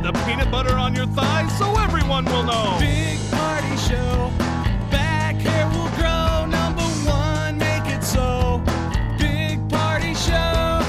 [0.00, 2.76] Spread the peanut butter on your thighs so everyone will know.
[2.80, 4.32] Big party show.
[4.90, 6.46] Back hair will grow.
[6.46, 8.62] Number one, make it so.
[9.18, 10.80] Big party show.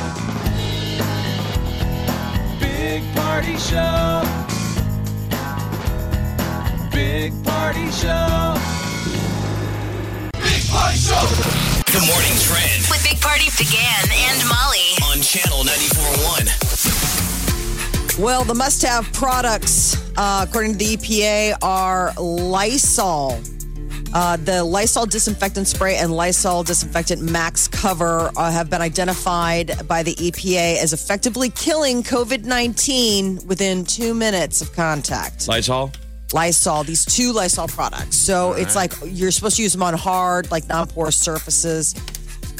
[2.59, 4.23] Big party show.
[6.91, 8.55] Big party show.
[10.39, 11.27] Big party show.
[11.91, 14.95] The morning trend With Big Party DeGan and Molly.
[15.11, 17.10] on channel 94.1.
[18.19, 23.39] Well, the must have products, uh, according to the EPA, are Lysol.
[24.13, 30.03] Uh, the Lysol disinfectant spray and Lysol disinfectant max cover uh, have been identified by
[30.03, 35.47] the EPA as effectively killing COVID 19 within two minutes of contact.
[35.47, 35.91] Lysol?
[36.33, 38.17] Lysol, these two Lysol products.
[38.17, 41.95] So it's like you're supposed to use them on hard, like non porous surfaces.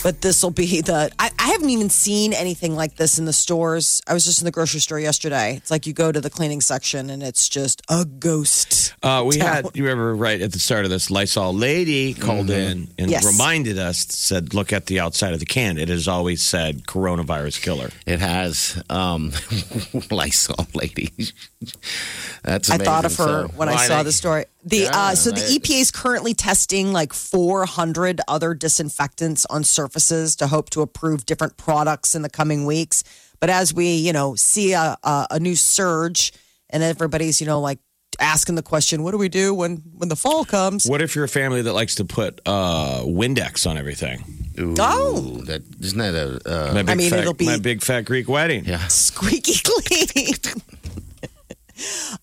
[0.04, 1.12] But this will be the.
[1.20, 4.02] I, I haven't even seen anything like this in the stores.
[4.08, 5.56] I was just in the grocery store yesterday.
[5.58, 8.96] It's like you go to the cleaning section and it's just a ghost.
[9.04, 9.56] Uh, we town.
[9.66, 13.26] had, you remember right at the start of this, Lysol lady called in and Yes.
[13.26, 15.78] reminded us, said, look at the outside of the can.
[15.78, 17.90] It has always said coronavirus killer.
[18.08, 19.32] It has um,
[20.12, 21.12] Lysol lady.
[22.44, 24.46] That's I thought of her So, when I saw they- the story.
[24.64, 29.64] The Yeah, uh, so the I- EPA is currently testing like 400 other disinfectants on
[29.64, 33.04] surfaces to hope to approve different products in the coming weeks.
[33.40, 36.32] But as we you know see a, a, a new surge
[36.70, 37.80] and everybody's you know like
[38.20, 40.86] asking the question, what do we do when when the fall comes?
[40.86, 44.24] What if you're a family that likes to put uh, Windex on everything?
[44.60, 45.42] Ooh, Oh.
[45.46, 48.28] that isn't that a uh, My big mean, fat, it'll be- my big fat Greek
[48.30, 48.66] wedding.
[48.66, 48.86] yeah?
[48.90, 50.34] squeaky clean.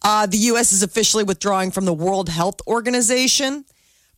[0.02, 0.72] Uh, the U.S.
[0.72, 3.64] is officially withdrawing from the World Health Organization.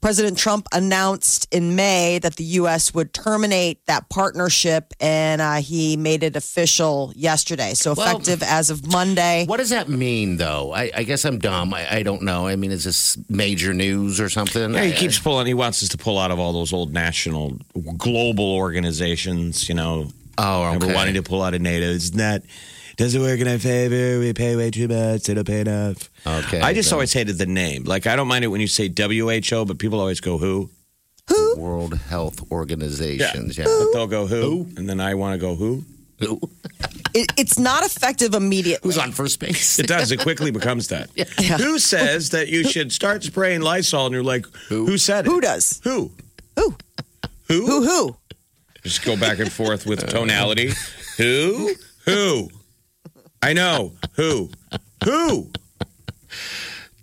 [0.00, 2.94] President Trump announced in May that the U.S.
[2.94, 7.74] would terminate that partnership, and uh, he made it official yesterday.
[7.74, 9.44] So Well- effective as of Monday.
[9.46, 10.72] What does that mean, though?
[10.72, 11.74] I, I guess I'm dumb.
[11.74, 12.46] I, I don't know.
[12.46, 14.72] I mean, is this major news or something?
[14.72, 15.46] Yeah, he I- keeps pulling.
[15.46, 17.58] He wants us to pull out of all those old national,
[17.98, 19.68] global organizations.
[19.68, 20.08] You know,
[20.38, 20.94] Oh, Remember okay.
[20.94, 21.84] wanting to pull out of NATO.
[21.90, 22.40] It's not
[23.00, 24.20] doesn't work in our favor.
[24.20, 25.22] We pay way too much.
[25.24, 26.10] They don't pay enough.
[26.26, 26.96] Okay, I just then.
[26.96, 27.84] always hated the name.
[27.84, 30.68] Like I don't mind it when you say WHO, but people always go who.
[31.28, 31.56] Who?
[31.56, 33.56] World Health Organizations.
[33.56, 33.64] Yeah.
[33.64, 35.84] But they'll go who, and then I want to go who.
[36.18, 36.40] Who?
[37.14, 38.86] It, it's not effective immediately.
[38.86, 39.78] Who's on first base?
[39.78, 40.12] It does.
[40.12, 41.08] It quickly becomes that.
[41.58, 44.06] Who says that you should start spraying Lysol?
[44.06, 45.30] And you're like, who, said it?
[45.30, 45.80] Who does?
[45.82, 46.12] Who?
[46.56, 46.76] Who?
[47.48, 47.66] Who?
[47.66, 47.84] Who?
[47.84, 48.16] Who?
[48.82, 50.72] Just go back and forth with tonality.
[51.16, 51.74] Who?
[52.04, 52.50] Who?
[53.42, 53.92] I know.
[54.14, 54.50] Who?
[55.04, 55.50] Who?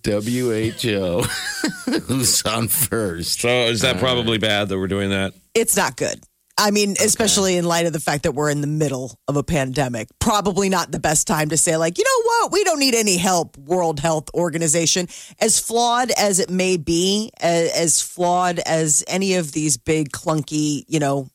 [0.06, 1.22] WHO.
[2.08, 3.42] Who's on first?
[3.42, 5.34] So is that probably bad that we're doing that?
[5.54, 6.22] It's not good.
[6.60, 9.44] I mean, especially in light of the fact that we're in the middle of a
[9.44, 10.08] pandemic.
[10.20, 12.52] Probably not the best time to say, like, you know what?
[12.52, 15.08] We don't need any help, World Health Organization.
[15.40, 20.84] As flawed as it may be, as, as flawed as any of these big, clunky,
[20.88, 21.30] you know,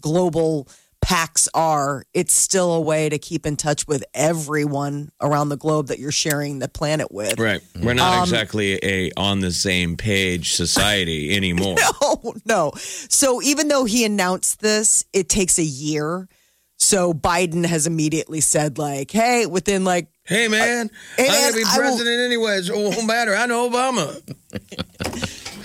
[0.00, 0.68] global
[1.04, 5.88] packs are, it's still a way to keep in touch with everyone around the globe
[5.88, 7.38] that you're sharing the planet with.
[7.38, 7.60] Right.
[7.78, 11.76] We're Um, not exactly a on the same page society anymore.
[12.02, 12.72] No, no.
[12.76, 16.26] So even though he announced this, it takes a year.
[16.78, 21.62] So Biden has immediately said, like, hey, within like, Hey man, Hey, I'm gonna be
[21.66, 22.70] I will- president anyways.
[22.70, 23.34] It won't matter.
[23.36, 24.08] I know Obama.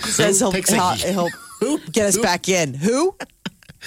[0.04, 1.28] says he'll, he'll,
[1.60, 2.74] he'll get us back in.
[2.74, 3.16] Who?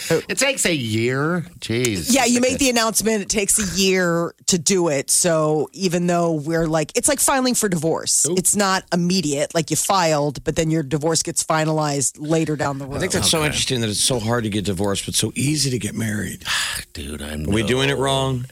[0.10, 0.22] Oh.
[0.28, 1.42] It takes a year.
[1.60, 2.14] Jeez.
[2.14, 3.22] Yeah, you make the announcement.
[3.22, 5.10] It takes a year to do it.
[5.12, 8.26] So even though we're like, it's like filing for divorce.
[8.30, 9.54] It's not immediate.
[9.54, 12.98] Like you filed, but then your divorce gets finalized later down the road.
[12.98, 15.70] I think that's so interesting that it's so hard to get divorced, but so easy
[15.72, 16.44] to get married.
[16.94, 17.22] dude.
[17.22, 17.48] I'm.
[17.48, 18.46] Are we doing it wrong?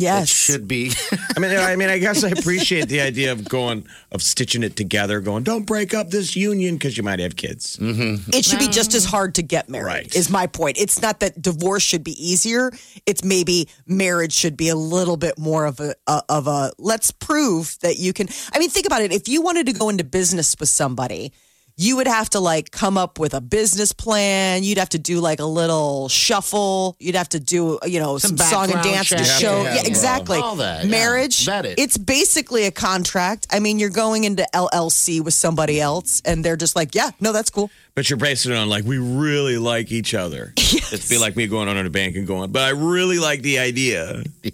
[0.00, 0.24] Yes.
[0.24, 0.92] It should be.
[1.36, 4.76] I mean, I mean, I guess I appreciate the idea of going of stitching it
[4.76, 7.76] together, going, don't break up this union because you might have kids.
[7.76, 8.30] Mm-hmm.
[8.32, 9.84] It should be just as hard to get married.
[9.84, 10.14] Right.
[10.14, 10.78] Is my point.
[10.78, 12.70] It's not that divorce should be easier.
[13.06, 17.10] It's maybe marriage should be a little bit more of a, a of a let's
[17.10, 18.28] prove that you can.
[18.52, 19.12] I mean, think about it.
[19.12, 21.32] If you wanted to go into business with somebody,
[21.80, 24.64] you would have to like come up with a business plan.
[24.64, 26.96] You'd have to do like a little shuffle.
[26.98, 29.62] You'd have to do you know some, Some song and dance to show.
[29.62, 30.38] Yeah, Yeah, exactly.
[30.38, 30.86] all that.
[30.86, 31.46] Marriage.
[31.46, 31.78] Vet it.
[31.78, 33.46] It's basically a contract.
[33.52, 37.32] I mean, you're going into LLC with somebody else, and they're just like, yeah, no,
[37.32, 37.70] that's cool.
[37.94, 40.52] But you're basing it on like we really like each other.
[40.58, 43.42] It'd be like me going on to the bank and going, but I really like
[43.42, 44.24] the idea.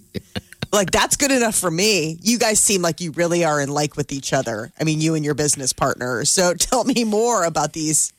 [0.71, 2.17] like that's good enough for me.
[2.21, 4.71] You guys seem like you really are in like with each other.
[4.79, 6.25] I mean, you and your business partner.
[6.25, 8.13] So tell me more about these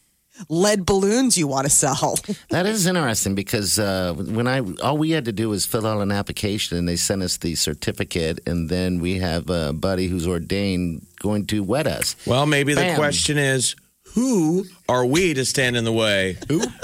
[0.48, 2.18] lead balloons you want to sell.
[2.50, 6.00] That is interesting because uh, when I all we had to do was fill out
[6.00, 10.26] an application and they sent us the certificate and then we have a buddy who's
[10.26, 12.16] ordained going to wed us.
[12.26, 13.74] Well, maybe the question is,
[14.14, 16.38] who are we to stand in the way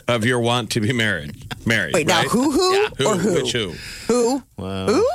[0.09, 1.35] of your want to be married?
[1.67, 1.95] Married.
[1.95, 2.29] Wait, now right?
[2.29, 3.09] who who Who?
[3.09, 3.35] or who?
[3.35, 3.75] Which who?
[4.09, 4.43] Who?
[4.59, 4.87] Wow.
[4.87, 5.07] Who?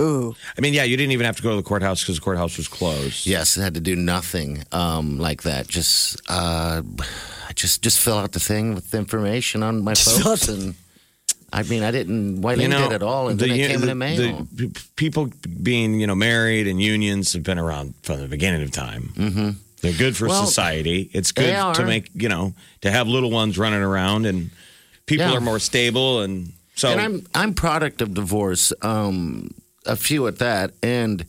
[0.00, 0.34] Ooh.
[0.56, 2.56] I mean, yeah, you didn't even have to go to the courthouse because the courthouse
[2.58, 3.26] was closed.
[3.26, 5.68] Yes, I had to do nothing um, like that.
[5.68, 6.82] Just uh,
[7.54, 10.74] just just fill out the thing with the information on my folks and.
[11.52, 12.42] I mean, I didn't.
[12.42, 13.28] Why didn't it at all?
[13.28, 14.46] And then it came in the mail.
[14.52, 15.30] the people
[15.62, 19.12] being, you know, married and unions have been around from the beginning of time.
[19.14, 19.50] Mm-hmm.
[19.80, 21.08] They're good for Well, society.
[21.12, 24.50] It's good to make, you know, to have little ones running around and
[25.06, 25.36] people Yeah.
[25.36, 26.20] are more stable.
[26.22, 29.54] And so, and I'm I'm product of divorce, um,
[29.86, 30.72] a few at that.
[30.82, 31.24] And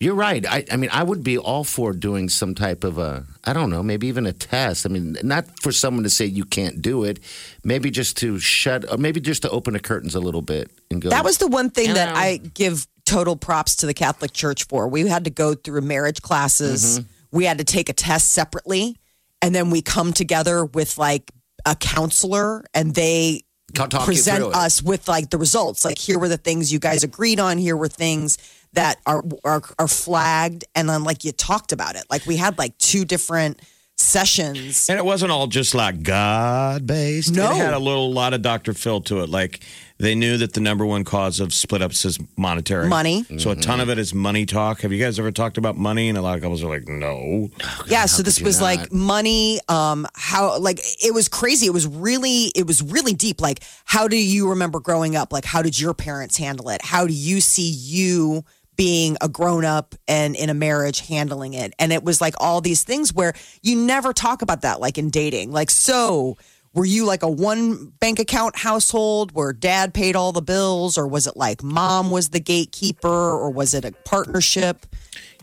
[0.00, 0.44] you're right.
[0.46, 3.70] I, I mean, I would be all for doing some type of a, I don't
[3.70, 4.84] know, maybe even a test.
[4.84, 7.20] I mean, not for someone to say you can't do it,
[7.62, 11.00] maybe just to shut, or maybe just to open the curtains a little bit and
[11.00, 11.10] go.
[11.10, 14.88] That was the one thing that I give total props to the Catholic Church for.
[14.88, 16.98] We had to go through marriage classes.
[16.98, 17.08] Mm-hmm.
[17.30, 18.98] We had to take a test separately,
[19.40, 21.30] and then we come together with like
[21.64, 23.43] a counselor, and they Talk- talk you
[23.74, 24.54] present through it.
[24.54, 25.84] us with like the results.
[25.84, 27.58] Like here were the things you guys agreed on.
[27.58, 28.38] Here were things
[28.72, 32.04] that are are, are flagged, and then like you talked about it.
[32.10, 33.60] Like we had like two different
[33.96, 34.88] sessions.
[34.88, 37.32] and it wasn't all just like God based.
[37.32, 37.50] No.
[37.52, 38.74] It had a little lot of Dr.
[38.74, 39.28] Phil to it.
[39.28, 39.60] Like
[39.98, 42.88] they knew that the number one cause of split ups is monetary.
[42.88, 43.24] Money.
[43.38, 44.80] So a ton of it is money talk.
[44.80, 46.08] Have you guys ever talked about money?
[46.08, 47.48] And a lot of couples are like, no.
[47.86, 48.64] yeah so this was not?
[48.64, 53.40] like money um how like it was crazy it was really it was really deep
[53.40, 57.06] like how do you remember growing up like how did your parents handle it how
[57.06, 58.44] do you see you
[58.76, 62.60] being a grown up and in a marriage handling it and it was like all
[62.60, 63.32] these things where
[63.62, 66.36] you never talk about that like in dating like so
[66.74, 71.06] were you like a one bank account household where dad paid all the bills or
[71.06, 74.86] was it like mom was the gatekeeper or was it a partnership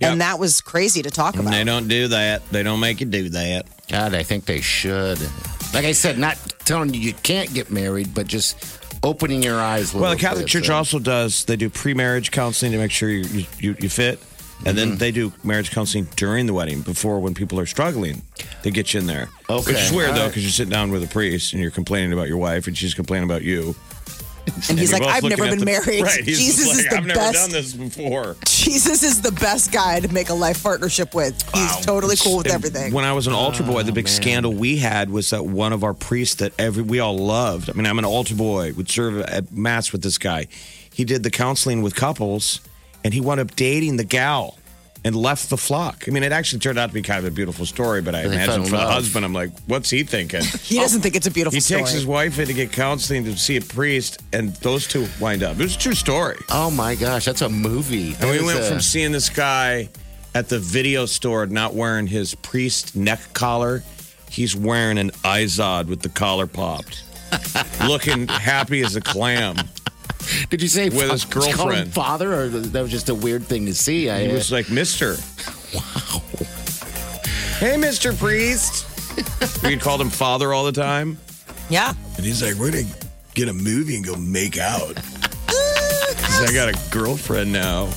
[0.02, 0.12] Yep.
[0.14, 2.48] and that was crazy to talk about They don't do that.
[2.50, 3.68] They don't make you do that.
[3.88, 5.20] God, I think they should.
[5.76, 9.94] Like I said, not telling you you can't get married, but just opening your eyes.
[9.94, 10.76] A Well, the Catholic bit, Church so.
[10.76, 11.46] also does.
[11.46, 14.20] They do pre-marriage counseling to make sure you you, you fit,
[14.66, 14.98] and then mm-hmm.
[14.98, 18.22] they do marriage counseling during the wedding, before when people are struggling.
[18.64, 19.30] They get you in there.
[19.50, 19.72] Okay.
[19.72, 20.28] Which is weird All though, right.
[20.28, 22.94] because you're sitting down with a priest and you're complaining about your wife, and she's
[22.94, 23.76] complaining about you.
[24.70, 26.04] And he's you're like, both I've looking never at been the- married.
[26.04, 26.24] Right.
[26.24, 27.34] He's Jesus just is like, the I've never best.
[27.34, 28.36] done this before.
[28.46, 31.42] Jesus is the best guy to make a life partnership with.
[31.54, 32.94] He's totally cool with And everything.
[32.94, 35.74] When I was an altar boy, the oh, big scandal we had was that one
[35.74, 37.70] of our priests that every we all loved.
[37.70, 38.74] I mean, I'm an altar boy.
[38.74, 40.48] Would serve at mass with this guy.
[40.94, 42.62] He did the counseling with couples,
[43.04, 44.58] and he wound up dating the gal
[45.04, 46.04] and left the flock.
[46.08, 48.02] I mean, it actually turned out to be kind of a beautiful story.
[48.02, 48.94] But I They fell imagine in for the love.
[48.94, 50.44] husband, I'm like, what's he thinking?
[50.64, 51.02] he doesn't oh.
[51.02, 51.82] think it's a beautiful He story.
[51.82, 55.42] takes his wife in to get counseling to see a priest, and those two wind
[55.44, 55.60] up.
[55.60, 56.38] It was a true story.
[56.50, 58.16] Oh my gosh, that's a movie.
[58.20, 59.90] And we is went a- from seeing this guy
[60.36, 63.84] at the video store not wearing his priest neck collar.
[64.30, 67.04] He's wearing an Izod with the collar popped,
[67.88, 69.58] looking happy as a clam.
[70.50, 71.94] Did you say with his fa- did you him girlfriend.
[71.94, 74.10] father, or that was just a weird thing to see?
[74.10, 75.18] I, He uh, was like, Mister.
[75.74, 76.22] Wow.
[77.60, 78.18] Hey, Mr.
[78.18, 78.86] Priest.
[79.64, 81.18] We'd called him father all the time.
[81.70, 81.94] yeah.
[82.18, 82.94] And he's like, we're going to
[83.36, 84.96] get a movie and go make out.
[85.48, 87.90] 'Cause I got a girlfriend now.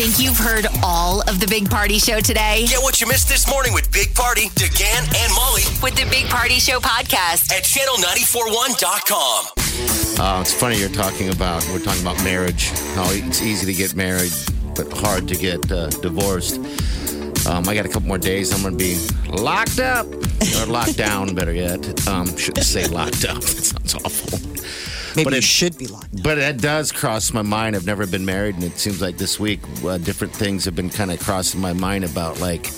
[0.00, 2.64] Think you've heard all of the Big Party Show today?
[2.66, 6.24] Get what you missed this morning with Big Party, DeGan, and Molly With the Big
[6.30, 7.52] Party Show podcast.
[7.52, 9.44] at channel941.com.
[10.18, 12.70] Uh, it's funny you're talking about, we're talking about marriage.
[12.94, 14.32] How it's easy to get married,
[14.74, 16.56] but hard to get uh, divorced.
[17.46, 18.54] Um, I got a couple more days.
[18.54, 18.96] I'm going to be
[19.28, 22.08] locked up or locked down, better yet.
[22.08, 23.42] Um, shouldn't say locked up.
[23.42, 24.38] That sounds awful.
[25.16, 26.22] Maybe But you it- should be locked.
[26.22, 27.74] But it does cross my mind.
[27.76, 30.90] I've never been married, and it seems like this week, uh, different things have been
[30.90, 32.70] kind of crossing my mind about, like,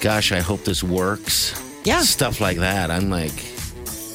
[0.00, 1.54] gosh, I hope this works.
[1.84, 2.02] Yeah.
[2.02, 2.90] Stuff like that.
[2.90, 3.32] I'm like,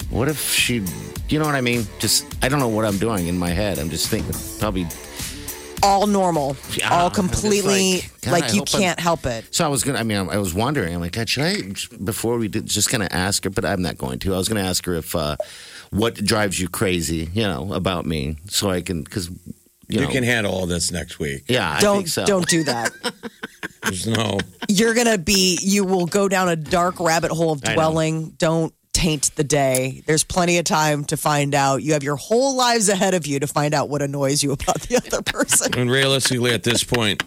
[0.09, 0.83] what if she,
[1.29, 1.85] you know what I mean?
[1.99, 3.79] Just, I don't know what I'm doing in my head.
[3.79, 4.87] I'm just thinking, probably.
[5.83, 6.57] All normal.
[6.75, 9.45] Yeah, all completely like, like you hope I'm- can't help it.
[9.51, 9.99] So I was gonna.
[9.99, 10.95] I mean, I was wondering.
[10.95, 11.61] I'm like, God, should I
[12.03, 14.33] before we did just gonna ask her, but I'm not going to.
[14.33, 15.35] I was gonna ask her if uh,
[15.95, 19.35] what drives you crazy, you know, about me, so I can because you,
[19.87, 21.43] You know, can handle all this next week.
[21.47, 22.25] yeah, don't think so.
[22.25, 22.91] don't do that.
[23.83, 24.39] There's no.
[24.67, 28.31] You're gonna be you will go down a dark rabbit hole of dwelling.
[28.37, 30.01] Don't taint the day.
[30.07, 31.83] There's plenty of time to find out.
[31.83, 34.81] You have your whole lives ahead of you to find out what annoys you about
[34.81, 35.77] the other person.
[35.77, 37.21] And realistically, at this point,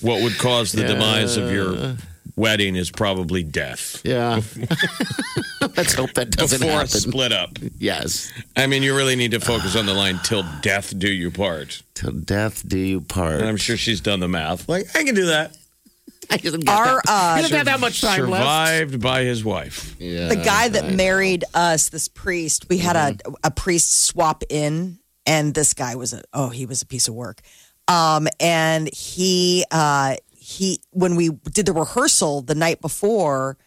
[0.00, 1.96] what would cause the demise of your
[2.36, 4.00] wedding is probably death.
[4.04, 4.40] Yeah.
[5.76, 6.88] Let's hope that doesn't Before a happen.
[6.88, 7.50] split up.
[7.78, 8.32] Yes.
[8.56, 11.82] I mean, you really need to focus on the line till death do you part.
[11.94, 13.40] Till death do you part.
[13.40, 14.68] And I'm sure she's done the math.
[14.68, 15.56] Like, I can do that.
[16.30, 17.02] I didn't get Our that.
[17.08, 18.42] uh, He doesn't have that much time left.
[18.42, 19.94] Survived by his wife.
[19.98, 20.28] Yeah.
[20.28, 23.32] the guy that married us, this priest, we had Mm-hmm.
[23.44, 27.06] a a priest swap in, and this guy was a oh he was a piece
[27.08, 27.40] of work.
[27.88, 30.16] Um, and he uh
[30.46, 33.58] he when we did the rehearsal the night before,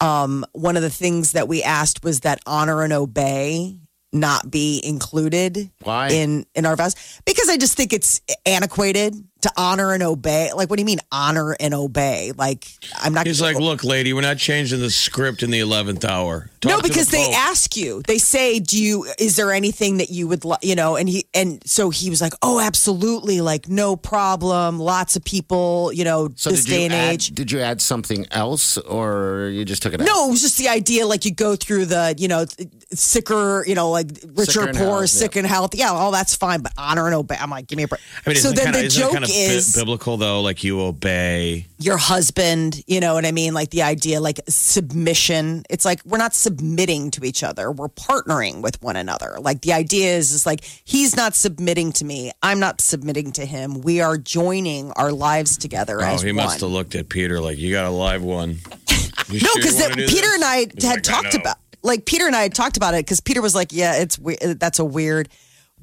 [0.00, 3.80] um, one of the things that we asked was that honor and obey
[4.12, 6.08] not be included Why?
[6.08, 10.52] in in our vows because I just think it's antiquated to honor and obey.
[10.52, 12.32] Like, what do you mean honor and obey?
[12.36, 12.66] Like,
[12.98, 13.26] I'm not.
[13.26, 16.50] He's like, look, lady, we're not changing the script in the 11th hour.
[16.60, 18.02] Talk no, to the because they ask you.
[18.06, 19.06] They say, "Do you?
[19.18, 22.20] Is there anything that you would, li-, you know?" And he and so he was
[22.20, 24.78] like, "Oh, absolutely, like no problem.
[24.78, 28.26] Lots of people, you know, So this day and add, age." Did you add something
[28.30, 30.06] else, or you just took it out?
[30.06, 31.06] No, it was just the idea.
[31.06, 32.44] Like you go through the, you know,
[32.92, 35.78] sicker, you know, like richer, Sicker and poor, health, sick and healthy.
[35.78, 37.36] Yeah, all that's fine, but honor and obey.
[37.40, 38.02] I'm like, give me a break.
[38.26, 40.40] I mean, so then kinda, the joke of bi- is biblical, though?
[40.42, 41.66] Like, you obey.
[41.78, 42.82] your husband.
[42.86, 43.54] You know what I mean?
[43.54, 45.64] Like the idea, like submission.
[45.70, 47.70] It's like we're not submitting to each other.
[47.70, 49.36] We're partnering with one another.
[49.40, 52.32] Like the idea is, is like he's not submitting to me.
[52.42, 53.80] I'm not submitting to him.
[53.82, 56.36] We are joining our lives together Oh, he one.
[56.44, 58.56] must have looked at Peter like, you got a live one.
[59.28, 60.34] You No, because wanna Peter this?
[60.34, 61.40] and I He's had like, talked know.
[61.40, 64.18] about, like Peter and I had talked about it because Peter was like, "Yeah, it's
[64.18, 65.28] we- that's a weird."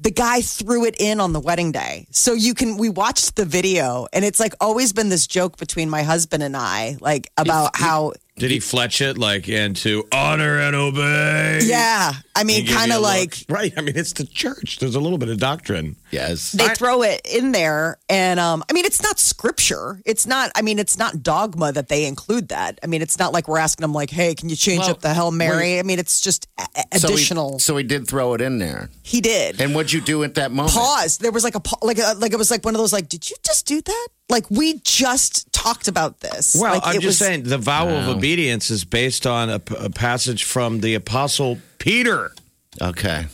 [0.00, 2.76] The guy threw it in on the wedding day, so you can.
[2.76, 6.56] We watched the video, and it's like always been this joke between my husband and
[6.56, 11.60] I, like about how, Did he fletch it like into honor and obey?
[11.64, 13.10] yeah, I mean, kind of look.
[13.10, 13.72] like right.
[13.76, 14.78] I mean, it's the church.
[14.78, 15.96] There's a little bit of doctrine.
[16.10, 16.52] Yes.
[16.52, 20.62] they throw it in there and um i mean it's not scripture it's not i
[20.62, 23.82] mean it's not dogma that they include that i mean it's not like we're asking
[23.82, 25.78] them like hey can you change Well, up the hail mary wait.
[25.80, 28.58] i mean it's just a- a- So he- additional So he, did throw it in
[28.58, 28.90] there.
[29.02, 30.74] he did And what'd you do at that moment?
[30.74, 33.08] pause there was like a like a, like it was like one of those like
[33.08, 37.00] did you just do that like we just talked about this Well, like, I'm it
[37.02, 40.94] just was- saying the vow of obedience is based on a, a passage from the
[40.94, 42.32] apostle Peter.
[42.80, 43.26] Okay.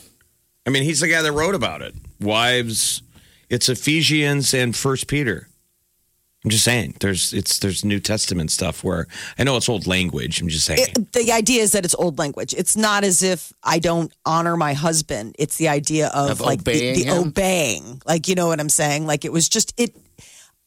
[0.67, 1.95] I mean, he's the guy that wrote about it.
[2.21, 3.03] Wives,
[3.49, 5.49] it's Ephesians and First Peter.
[6.45, 9.07] I'm just saying, there's it's there's New Testament stuff where
[9.39, 10.43] I know it's old language.
[10.43, 10.79] I'm just saying.
[10.95, 12.53] it, the idea is that it's old language.
[12.53, 15.37] It's not as if I don't honor my husband.
[15.39, 17.29] It's the idea of, Of like the, obeying the him?
[17.29, 18.03] obeying.
[18.07, 19.07] Like you know what I'm saying?
[19.07, 19.97] Like it was just it.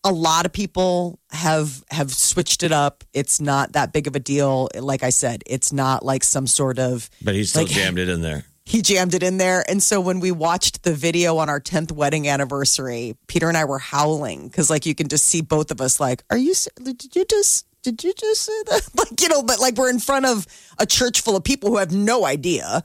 [0.04, 3.04] A lot of people have have switched it up.
[3.14, 4.70] It's not that big of a deal.
[4.74, 7.08] Like I said, it's not like some sort of.
[7.22, 8.46] but he still like- jammed it in there.
[8.68, 11.94] He jammed it in there, and so when we watched the video on our 10th
[11.94, 15.80] wedding anniversary, Peter and I were howling because like you can just see both of
[15.80, 16.54] us like, "Are you?
[16.84, 18.90] Did you just?" Did you just say that?
[18.98, 20.46] Like, you know, but like we're in front of
[20.78, 22.84] a church full of people who have no idea.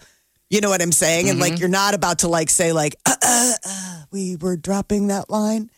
[0.51, 1.29] You know what I'm saying?
[1.29, 5.09] And like, you're not about to like say, like, uh, uh, uh, we were dropping
[5.09, 5.69] that line.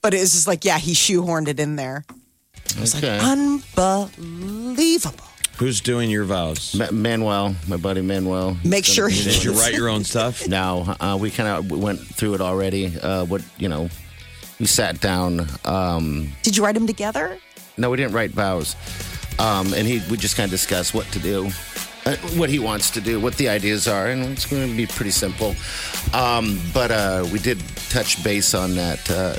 [0.00, 2.06] But it's just like, yeah, he shoehorned it in there.
[2.64, 3.18] It was okay.
[3.18, 5.26] Like unbelievable.
[5.60, 6.74] Who's doing your vows?
[6.74, 8.56] Ma- Manuel, my buddy Manuel.
[8.64, 10.48] Make sure he- Did you write your own stuff?
[10.48, 12.86] No, uh, we kind of went through it already.
[12.98, 13.90] Uh, what you know,
[14.58, 15.46] we sat down.
[15.66, 17.36] Um, Did you write them together?
[17.76, 18.74] no, we didn't write vows,
[19.38, 21.50] um, and he we just kind of discussed what to do,
[22.06, 24.86] uh, what he wants to do, what the ideas are, and it's going to be
[24.86, 25.54] pretty simple.
[26.14, 27.58] Um, but uh, we did
[27.90, 29.10] touch base on that.
[29.10, 29.34] Uh,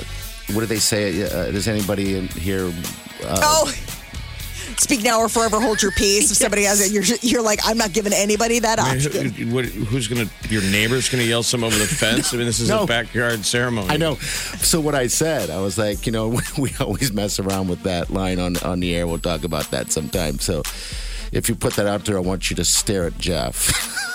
[0.54, 1.24] what do they say?
[1.24, 2.72] Uh, does anybody in here?
[3.24, 3.72] oh.
[4.80, 6.30] Speak now or forever hold your peace.
[6.30, 9.30] If somebody has it, you're you're like, I'm not giving anybody that I mean, option.
[9.30, 10.28] who- what- who's gonna?
[10.48, 12.32] Your neighbor's gonna yell some over the fence?
[12.32, 12.84] I mean, this is No.
[12.84, 13.88] a backyard ceremony.
[13.90, 14.16] I know.
[14.16, 18.10] So what I said, I was like, you know, we always mess around with that
[18.10, 19.06] line on on the air.
[19.06, 20.38] We'll talk about that sometime.
[20.38, 20.62] So
[21.32, 23.98] if you put that out there, I want you to stare at Jeff.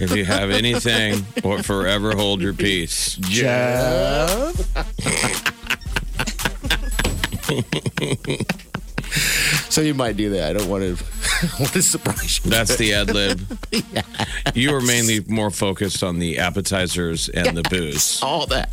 [0.00, 3.16] If you have anything, or forever hold your peace.
[3.20, 4.56] Jeff.
[9.70, 10.50] So you might do that.
[10.50, 10.94] I don't want to.
[11.42, 12.50] I want to surprise you.
[12.50, 13.40] That's the ad lib.
[14.54, 18.20] You were mainly more focused on the appetizers and the booze.
[18.26, 18.70] all that.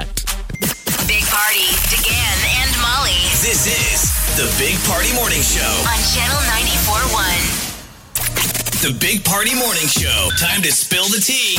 [1.07, 5.65] Big Party, DeGan and Molly This is the Big Party Morning Show.
[5.89, 8.81] on Channel 94.1.
[8.83, 10.29] The Big Party Morning Show.
[10.37, 11.57] Time to spill the tea.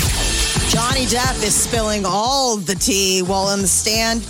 [0.70, 4.22] Johnny Depp is spilling all the tea while on the stand.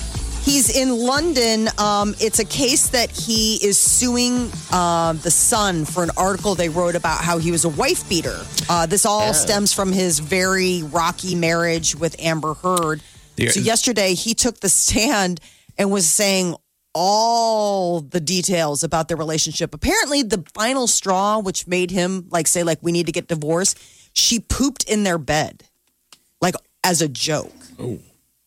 [0.42, 1.68] He's in London.
[1.78, 6.68] Um, it's a case that he is suing uh, the Sun for an article they
[6.68, 8.38] wrote about how he was a wife beater.
[8.68, 13.02] Uh, this all stems from his very rocky marriage with Amber Heard.
[13.36, 13.50] Yeah.
[13.50, 15.40] So yesterday he took the stand
[15.78, 16.56] and was saying
[16.94, 19.74] all the details about their relationship.
[19.74, 23.78] Apparently, the final straw, which made him like say like we need to get divorced,
[24.12, 25.62] she pooped in their bed,
[26.40, 27.52] like as a joke,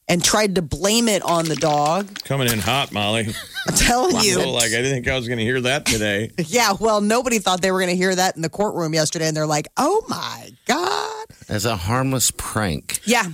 [0.08, 2.22] and tried to blame it on the dog.
[2.24, 3.28] Coming in hot, Molly.
[3.68, 6.30] I'm telling you, Oh, like I didn't think I was going to hear that today.
[6.38, 6.74] yeah.
[6.80, 9.48] Well, nobody thought they were going to hear that in the courtroom yesterday, and they're
[9.48, 13.00] like, "Oh my god." As a harmless prank.
[13.06, 13.26] Yeah.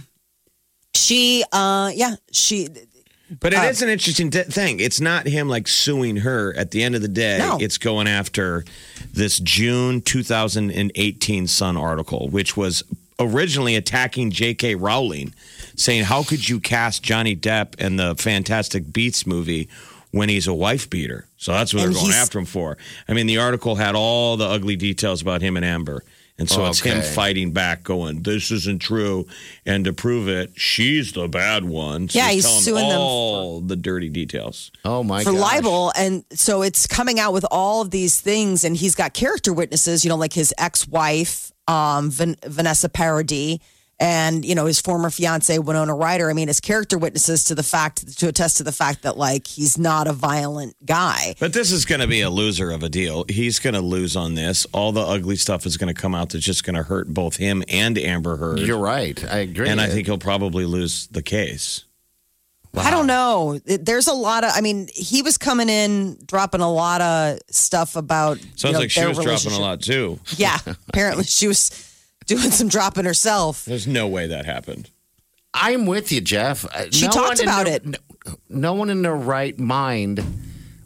[0.95, 2.67] She, uh, yeah, she,
[3.39, 4.79] But it is an interesting d- thing.
[4.81, 6.53] It's not him like suing her.
[6.57, 7.57] At the end of the day, No.
[7.59, 8.65] it's going after
[9.13, 12.83] this June 2018 Sun article, which was
[13.19, 14.75] originally attacking J.K.
[14.75, 15.33] Rowling,
[15.81, 19.69] saying, "How could you cast Johnny Depp in the Fantastic Beasts movie?"
[20.13, 21.25] When he's a wife beater.
[21.37, 22.77] So that's what And they're going after him for.
[23.07, 26.03] I mean, the article had all the ugly details about him and Amber.
[26.37, 29.25] And so it's him fighting back, going, This isn't true.
[29.65, 32.09] And to prove it, she's the bad one.
[32.09, 34.71] So Yeah, he's telling suing them all the dirty details.
[34.83, 35.39] Oh my for gosh.
[35.39, 39.53] libel and so it's coming out with all of these things and he's got character
[39.53, 43.59] witnesses you know like his ex-wife um, Van- vanessa paradis
[44.01, 47.63] and you know his former fiance winona ryder i mean his character witnesses to the
[47.63, 51.71] fact to attest to the fact that like he's not a violent guy But this
[51.71, 53.23] is going to be a loser of a deal.
[53.29, 54.65] He's going to lose on this.
[54.73, 57.37] All the ugly stuff is going to come out that's just going to hurt both
[57.37, 58.59] him and Amber Heard.
[58.59, 59.23] You're right.
[59.31, 59.69] I agree.
[59.69, 61.85] and I think he'll probably lose the case.
[62.77, 66.71] i don't know there's a lot of i mean he was coming in dropping a
[66.71, 70.19] lot of stuff about Sounds you know, like she was dropping a lot too.
[70.37, 70.57] yeah
[70.89, 71.69] apparently she was
[72.35, 74.89] doing some dropping herself There's no way that happened.
[75.53, 76.63] I'm with you, Jeff.
[76.65, 77.85] Uh, She no talked about their- it.
[77.85, 77.97] No,
[78.49, 80.23] no one in their right mind.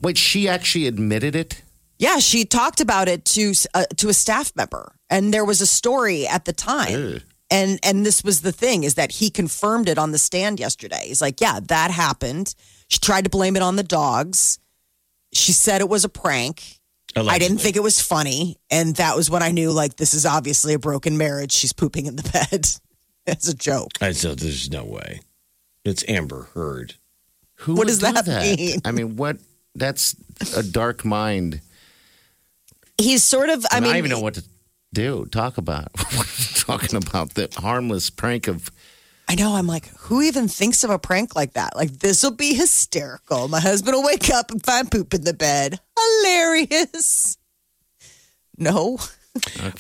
[0.02, 1.62] Wait, she actually admitted it.
[2.00, 5.66] Yeah, she talked about it to uh, to a staff member, and there was a
[5.68, 7.22] story at the time.
[7.50, 11.06] And and this was the thing is that he confirmed it on the stand yesterday.
[11.08, 12.54] He's like, "Yeah, that happened."
[12.90, 14.60] She tried to blame it on the dogs.
[15.32, 16.75] She said it was a prank.
[17.16, 20.26] I didn't think it was funny, and that was when I knew like this is
[20.26, 21.54] obviously a broken marriage.
[21.54, 22.68] She's pooping in the bed
[23.28, 23.92] as a joke.
[24.02, 25.22] I said, "There's no way."
[25.86, 26.96] It's Amber Heard.
[27.60, 28.80] Who What does do that mean?
[28.84, 29.38] I mean, what?
[29.76, 30.16] That's
[30.56, 31.62] a dark mind.
[32.98, 33.66] He's sort of.
[33.72, 34.44] I And I, mean, don't even know what to
[34.94, 35.26] do.
[35.28, 35.94] Talk about
[36.56, 38.70] talking about the harmless prank of.
[39.28, 39.56] I know.
[39.56, 41.76] I'm like, who even thinks of a prank like that?
[41.76, 43.48] Like, this will be hysterical.
[43.48, 45.80] My husband will wake up and find poop in the bed.
[45.98, 47.38] Hilarious.
[48.58, 49.00] No.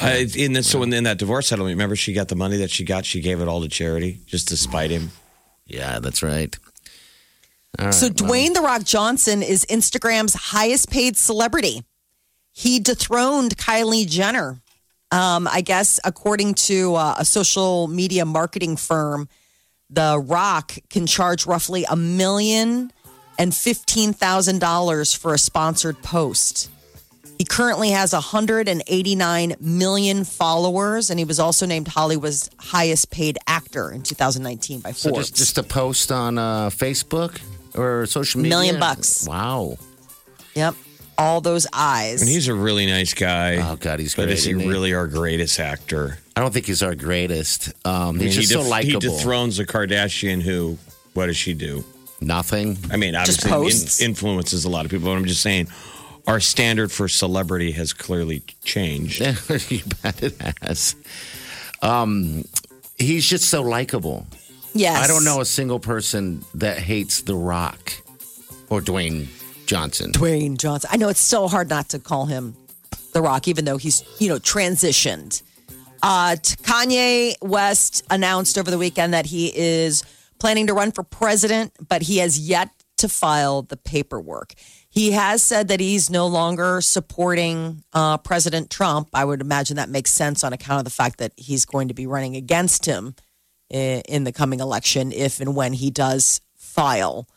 [0.02, 2.72] Uh, in this, so in, in that divorce settlement, remember she got the money that
[2.72, 3.06] she got.
[3.06, 5.12] She gave it all to charity just to spite him.
[5.66, 6.56] Yeah, that's right.
[7.80, 11.84] All so, right, well, Dwayne The Rock Johnson is Instagram's highest paid celebrity.
[12.52, 14.62] He dethroned Kylie Jenner.
[15.12, 19.30] Um, I guess, according to uh, a social media marketing firm,
[19.90, 22.92] The Rock can charge roughly a million
[23.38, 26.70] and fifteen thousand dollars for a sponsored post.
[27.38, 33.92] He currently has 189 million followers, and he was also named Hollywood's highest paid actor
[33.92, 35.30] in 2019 by So Forbes.
[35.32, 37.42] just just a post on uh, Facebook
[37.76, 38.50] or social media.
[38.56, 39.28] Million bucks.
[39.28, 39.78] Wow.
[40.56, 40.76] yep,
[41.18, 42.22] all those eyes.
[42.22, 43.58] And he's a really nice guy.
[43.58, 44.34] Oh God, he's but great.
[44.38, 44.68] is he he?
[44.68, 46.18] really our greatest actor?
[46.36, 47.70] I don't think he's our greatest.
[47.86, 49.00] Um, I mean, he's just he, so likable.
[49.02, 50.78] he dethrones a Kardashian who,
[51.14, 51.84] what does she do?
[52.22, 52.78] Nothing.
[52.92, 54.00] I mean, Just obviously posts.
[54.02, 55.68] in- influences a lot of people, but I'm just saying
[56.28, 59.20] our standard for celebrity has clearly changed.
[59.70, 60.96] you bet it has.
[61.82, 62.46] Um,
[62.98, 64.26] he's just so likable.
[64.74, 67.94] yes, I don't know a single person that hates The Rock.
[68.70, 69.28] Or Dwayne
[69.66, 70.12] Johnson.
[70.12, 70.90] Dwayne Johnson.
[70.94, 72.56] I know it's so hard not to call him
[73.14, 75.42] The Rock, even though he's, you know, transitioned.
[76.04, 80.04] Uh, Kanye West announced over the weekend that he is
[80.40, 84.54] planning to run for president, but he has yet to file the paperwork.
[84.90, 89.10] He has said that he's no longer supporting uh, President Trump.
[89.14, 91.94] I would imagine that makes sense on account of the fact that he's going to
[91.94, 93.16] be running against him
[93.70, 97.28] in the coming election if and when he does file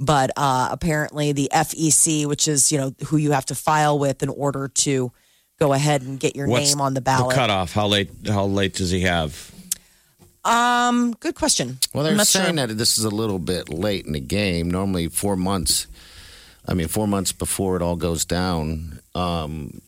[0.00, 4.22] but uh, apparently the FEC, which is you know who you have to file with
[4.22, 5.12] in order to
[5.60, 7.36] go ahead and get your What's name on the ballot.
[7.36, 7.72] cutoff?
[7.72, 8.10] How late?
[8.26, 9.52] How late does he have?
[10.44, 11.78] um, good question.
[11.92, 12.66] Well, I'm they're not saying sure.
[12.66, 14.70] that this is a little bit late in the game.
[14.70, 15.86] Normally, four months.
[16.66, 19.00] I mean, four months before it all goes down.
[19.14, 19.82] Um,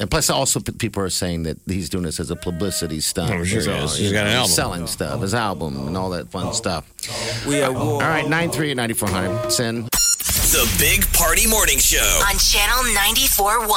[0.00, 3.30] and plus, also people are saying that he's doing this as a publicity stunt.
[3.32, 3.96] Oh, sure he So, is.
[3.96, 4.50] He's you got an album.
[4.52, 6.84] selling stuff, his album, and all that fun stuff.
[7.46, 7.74] We are.
[7.74, 9.50] All right, nine three ninety four hundred.
[9.50, 9.88] Send.
[10.48, 12.00] The Big Party Morning Show.
[12.24, 13.68] On Channel 94.1.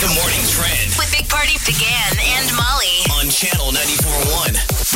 [0.00, 3.00] The morning trend With Big Party DeGan and Molly.
[3.16, 4.89] on Channel 94.1.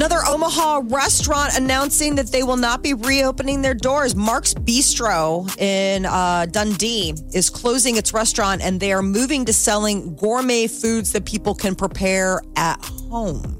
[0.00, 4.16] Another Omaha restaurant announcing that they will not be reopening their doors.
[4.16, 10.16] Mark's Bistro in uh, Dundee is closing its restaurant and they are moving to selling
[10.16, 13.58] gourmet foods that people can prepare at home.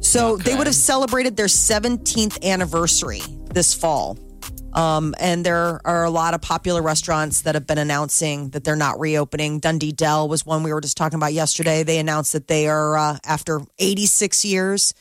[0.00, 3.22] So they would have celebrated their 17th anniversary
[3.54, 4.18] this fall.
[4.74, 8.76] Um, and there are a lot of popular restaurants that have been announcing that they're
[8.76, 9.60] not reopening.
[9.60, 11.84] Dundee Dell was one we were just talking about yesterday.
[11.84, 14.92] They announced that they are, uh, after 86 years,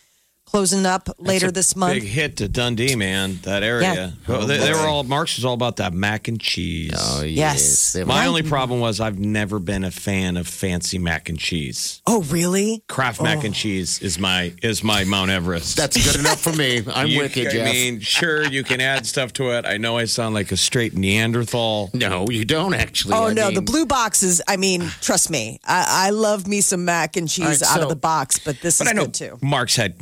[0.52, 1.94] closing up later It's a this month.
[1.94, 3.40] Big hit to Dundee, man.
[3.44, 3.94] That area.
[3.94, 4.12] Yeah.
[4.28, 5.04] Well, they, they were all.
[5.04, 6.94] Mark's was all about that mac and cheese.
[6.98, 7.94] Oh Yes.
[7.94, 11.38] They have- My only problem was I've never been a fan of fancy mac and
[11.38, 12.02] cheese.
[12.08, 12.84] Oh, really?
[12.88, 13.58] Kraft mac and oh.
[13.58, 15.78] cheese is my is my Mount Everest.
[15.78, 16.82] That's good enough for me.
[16.94, 17.72] I'm You- with you, I Jeff.
[17.72, 19.66] mean, sure, you can add stuff to it.
[19.66, 21.92] I know I sound like a straight Neanderthal.
[21.94, 23.14] no, you don't actually.
[23.14, 24.42] Oh I no, mean, the blue boxes.
[24.48, 27.84] I mean, trust me, I, I love me some mac and cheese All right, out
[27.84, 29.38] of the box, but this But is I know good too.
[29.42, 29.96] Mark's had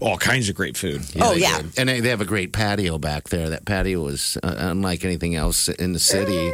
[0.00, 1.02] all kinds of great food.
[1.20, 1.78] oh yeah, did.
[1.78, 3.50] and they, they have a great patio back there.
[3.50, 6.52] That patio is uh, unlike anything else in the city.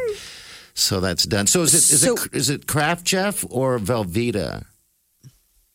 [0.73, 1.47] So that's done.
[1.47, 4.65] So is it is So- it is it Kraft Jeff or Velveeta?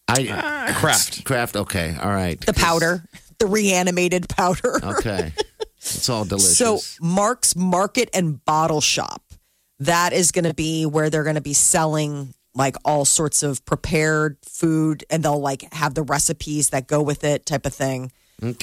[0.08, 1.24] I Kraft.
[1.24, 1.56] Kraft.
[1.56, 2.40] Okay, all right.
[2.40, 3.04] the powder,
[3.38, 4.80] the reanimated powder.
[4.84, 5.32] Okay,
[5.76, 6.58] it's all delicious.
[6.58, 9.22] So Mark's Market and Bottle Shop,
[9.78, 13.64] that is going to be where they're going to be selling like all sorts of
[13.64, 18.12] prepared food, and they'll like have the recipes that go with it, type of thing.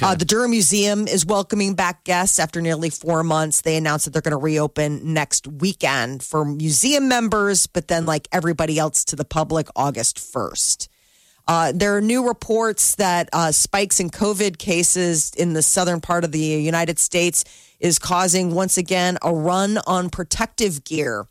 [0.02, 3.62] Uh, the Durham Museum is welcoming back guests after nearly four months.
[3.62, 8.28] They announced that they're going to reopen next weekend for museum members, but then like
[8.32, 10.88] everybody else to the public August 1st.
[11.48, 16.24] Uh, there are new reports that uh, spikes in COVID cases in the southern part
[16.24, 17.46] of the United States
[17.80, 21.28] is causing once again a run on protective gear.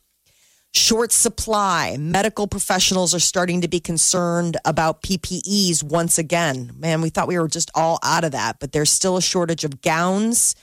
[0.77, 1.97] Short supply.
[1.99, 6.71] Medical professionals are starting to be concerned about PPEs once again.
[6.77, 9.65] Man, we thought we were just all out of that, but there's still a shortage
[9.65, 10.55] of gowns,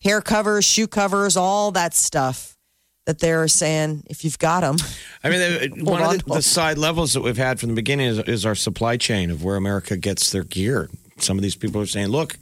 [0.00, 2.56] hair covers, shoe covers, all that stuff
[3.04, 4.78] that they're saying if you've got them.
[5.22, 8.06] I mean, one on, of the, the side levels that we've had from the beginning
[8.06, 10.88] is, is our supply chain of where America gets their gear.
[11.18, 12.38] Some of these people are saying, look,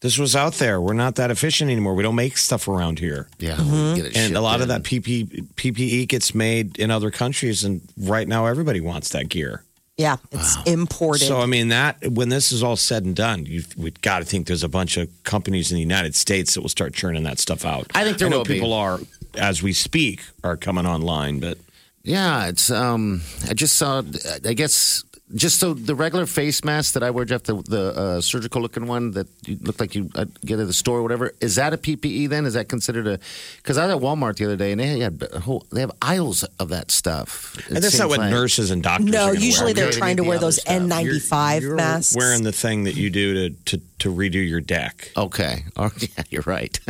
[0.00, 0.80] this was out there.
[0.80, 1.94] We're not that efficient anymore.
[1.94, 3.28] We don't make stuff around here.
[3.38, 3.94] yeah, Mm-hmm.
[3.96, 7.64] get it And a shipped lot of that PP, PPE gets made in other countries.
[7.64, 9.62] And right now, everybody wants that gear.
[9.98, 11.26] Yeah, it's imported.
[11.26, 14.24] So, I mean, that when this is all said and done, you've we've got to
[14.24, 17.38] think there's a bunch of companies in the United States that will start churning that
[17.38, 17.86] stuff out.
[17.94, 18.54] I think there know will be.
[18.54, 18.98] people are,
[19.34, 21.58] as we speak, are coming online, but
[22.02, 22.70] Yeah, it's.
[22.70, 24.02] um I just saw.
[24.48, 28.20] I guess just so the regular face mask that I wear, Jeff, the the uh,
[28.20, 31.32] surgical looking one that you look like you uh, get at the store or whatever.
[31.40, 32.28] Is that a PPE?
[32.28, 33.18] Then is that considered a?
[33.58, 35.64] Because I was at Walmart the other day and they had a whole.
[35.70, 37.56] They have aisles of that stuff.
[37.58, 39.10] It and that's not what like- nurses and doctors.
[39.10, 39.84] no, are usually wear.
[39.84, 40.74] they're trying to wear those stuff.
[40.82, 42.16] N95 You're masks.
[42.16, 45.10] wearing the thing that you do to to, to redo your deck.
[45.16, 45.64] Okay.
[45.76, 46.78] Oh, yeah, you're right.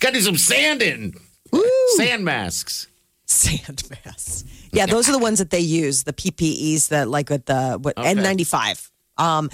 [0.00, 1.14] Got to do some sanding.
[1.96, 2.86] Sand masks.
[3.30, 4.44] Sand masks.
[4.72, 7.96] Yeah, those are the ones that they use, the PPEs that like with the what
[7.98, 8.14] Okay.
[8.14, 8.90] N95.
[9.18, 9.50] Um,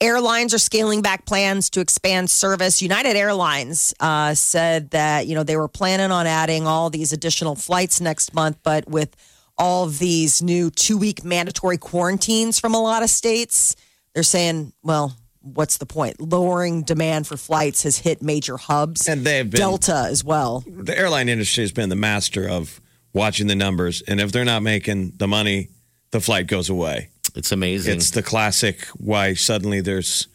[0.00, 2.82] airlines are scaling back plans to expand service.
[2.82, 7.54] United Airlines uh, said that you know they were planning on adding all these additional
[7.54, 9.14] flights next month, but with
[9.58, 13.76] all these new two week mandatory quarantines from a lot of states,
[14.14, 15.16] they're saying, well.
[15.54, 16.20] What's the point?
[16.20, 20.64] Lowering demand for flights has hit major hubs And they've been- Delta as well.
[20.66, 22.80] The airline industry has been the master of
[23.16, 25.70] watching the numbers, and if they're not making the money,
[26.10, 27.08] the flight goes away.
[27.34, 27.96] It's amazing.
[27.96, 30.28] It's the classic why suddenly there's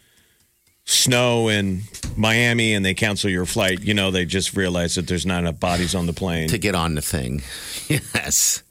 [0.85, 1.81] snow in
[2.17, 5.59] Miami and they cancel your flight, you know, they just realize that there's not enough
[5.59, 6.49] bodies on the plane.
[6.49, 7.41] to get on the thing.
[7.87, 8.63] Yes.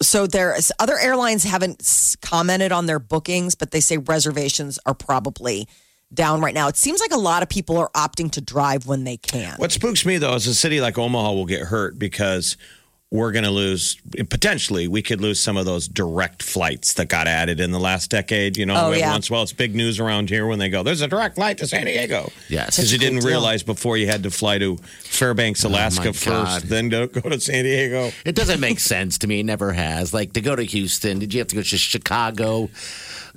[0.00, 5.68] So there's other airlines haven't commented on their bookings, but they say reservations are probably
[6.14, 6.68] down right now.
[6.68, 9.56] It seems like a lot of people are opting to drive when they can.
[9.58, 12.56] What spooks me though is a city like Omaha will get hurt because
[13.10, 13.96] we're going to lose
[14.28, 18.10] potentially we could lose some of those direct flights that got added in the last
[18.10, 18.56] decade.
[18.58, 19.12] You know, Oh, every yeah.
[19.12, 21.36] once in a while it's big news around here when they go, "There's a direct
[21.36, 22.76] flight to San Diego." Yes.
[22.76, 23.30] because you didn't big deal.
[23.30, 26.62] realize before you had to fly to Fairbanks, Alaska Oh, first, God.
[26.64, 28.10] then go, go to San Diego.
[28.26, 29.40] It doesn't make sense to me.
[29.40, 30.12] It never has.
[30.12, 32.68] Like to go to Houston, did you have to go to Chicago,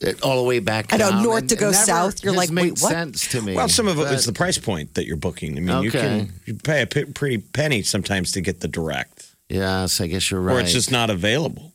[0.06, 0.92] uh, all the way back?
[0.94, 1.24] I know, down?
[1.24, 2.92] north to go south, you're just like, wait, what?
[2.92, 3.56] sense to me.
[3.56, 5.58] Well, some of it was the price point that you're booking.
[5.58, 9.31] I mean, you can you pay a p- pretty penny sometimes to get the direct,
[9.52, 10.58] Yes, I guess you're right.
[10.58, 11.74] or it's just not available.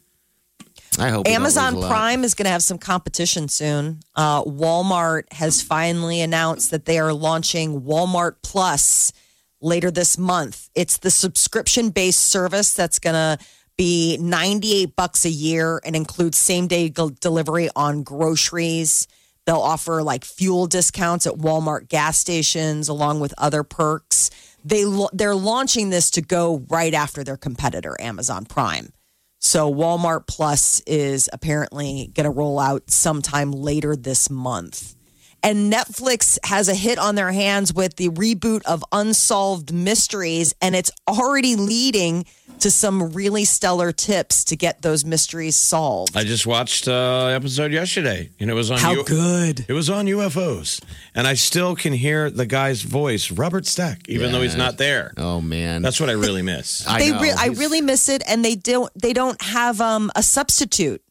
[0.98, 1.90] I hope Amazon lose a lot.
[1.90, 4.00] Prime is going to have some competition soon.
[4.14, 9.12] Uh, Walmart has finally announced that they are launching Walmart Plus
[9.60, 10.70] later this month.
[10.74, 13.38] It's the subscription based service that's going to
[13.76, 19.06] be 98 bucks a year and includes same day delivery on groceries.
[19.44, 24.30] They'll offer like fuel discounts at Walmart gas stations along with other perks.
[24.66, 28.92] They they're launching this to go right after their competitor Amazon Prime.
[29.38, 34.95] So Walmart Plus is apparently going to roll out sometime later this month.
[35.42, 40.74] And Netflix has a hit on their hands with the reboot of Unsolved Mysteries, and
[40.74, 42.24] it's already leading
[42.60, 46.16] to some really stellar tips to get those mysteries solved.
[46.16, 48.78] I just watched uh, episode yesterday, and it was on.
[48.78, 49.64] How U- good.
[49.68, 50.82] It was on UFOs,
[51.14, 55.12] and I still can hear the guy's voice, Robert Stack, even though he's not there.
[55.16, 56.86] Oh man, That's what I really miss.
[56.88, 57.20] I they know.
[57.20, 61.02] re- I really miss it, and they don't they don't have um, a substitute.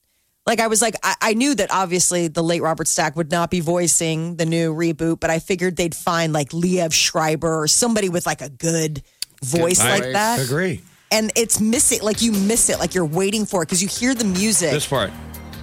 [0.45, 3.49] Like I was like I, I knew that obviously the late Robert Stack would not
[3.49, 8.09] be voicing the new reboot, but I figured they'd find like Liev Schreiber or somebody
[8.09, 9.01] with like a good
[9.43, 10.13] voice Good like voice.
[10.13, 10.39] that.
[10.45, 10.81] agree.
[11.11, 14.13] And it's missing, like you miss it, like you're waiting for it because you hear
[14.13, 14.71] the music.
[14.71, 15.11] This part.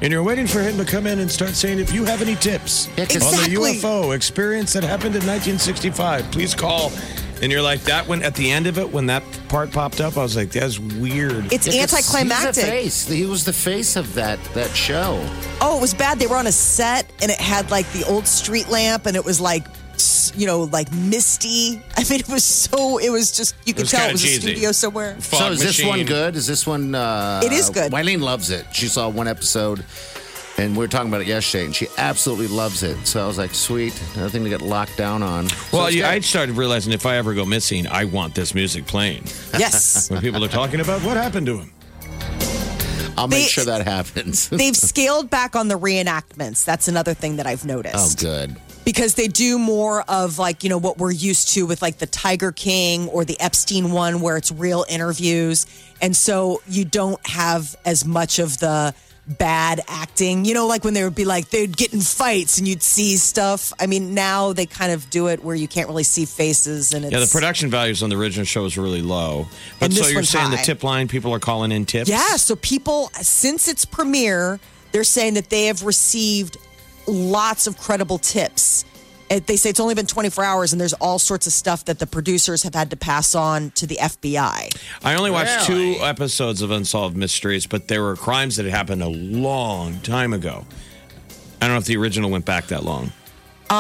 [0.01, 2.35] And you're waiting for him to come in and start saying, if you have any
[2.35, 6.91] tips Yeah, 'cause- on the UFO experience that happened in 1965, please call.
[7.43, 10.17] And you're like, that one at the end of it, when that part popped up,
[10.17, 11.53] I was like, that's weird.
[11.53, 12.65] it's Yeah, 'cause He's the anticlimactic.
[12.65, 13.09] face.
[13.09, 15.19] He was the face of that that show.
[15.61, 16.21] Oh, it was bad.
[16.21, 19.25] They were on a set and it had like the old street lamp and it
[19.25, 19.67] was like,
[20.37, 21.83] you know, like misty.
[21.97, 24.37] I mean, it was so, it was just, you could was tell it was cheesy.
[24.37, 25.17] a studio somewhere.
[25.21, 26.37] Fog so is this one good?
[26.37, 26.95] Is this one?
[26.95, 27.91] Uh, It is good.
[27.93, 28.67] Wileen loves it.
[28.73, 29.85] She saw one episode,
[30.59, 33.07] and we were talking about it yesterday, and she absolutely loves it.
[33.07, 35.49] So I was like, sweet, nothing to get locked down on.
[35.49, 36.11] So Well, it's yeah.
[36.11, 39.25] I started realizing if I ever go missing, I want this music playing.
[39.59, 40.11] Yes.
[40.11, 41.73] When people are talking about what happened to him.
[43.17, 44.49] I'll make They- sure that happens.
[44.51, 46.65] They've scaled back on the reenactments.
[46.65, 48.25] That's another thing that I've noticed.
[48.25, 48.57] oh, good.
[48.85, 52.07] because they do more of like you know what we're used to with like the
[52.07, 55.67] Tiger King or the Epstein one where it's real interviews
[56.01, 58.93] and so you don't have as much of the
[59.39, 62.67] bad acting you know like when they would be like they'd get in fights and
[62.67, 66.03] you'd see stuff I mean now they kind of do it where you can't really
[66.03, 69.47] see faces and it's Yeah, the production values on the original show is really low.
[69.79, 72.09] But so you're saying the tip line, people are calling in tips?
[72.09, 74.61] Yeah, so people, since its premiere,
[74.93, 76.59] they're saying that they have received
[77.07, 78.85] lots of credible tips.
[79.33, 81.99] Uh, They say it's only been 24 hours, and there's all sorts of stuff that
[81.99, 84.69] the producers have had to pass on to the FBI.
[85.05, 85.95] I only watched Really?
[85.97, 90.33] two episodes of Unsolved Mysteries, but there were crimes that had happened a long time
[90.33, 90.67] ago.
[91.61, 93.13] I don't know if the original went back that long.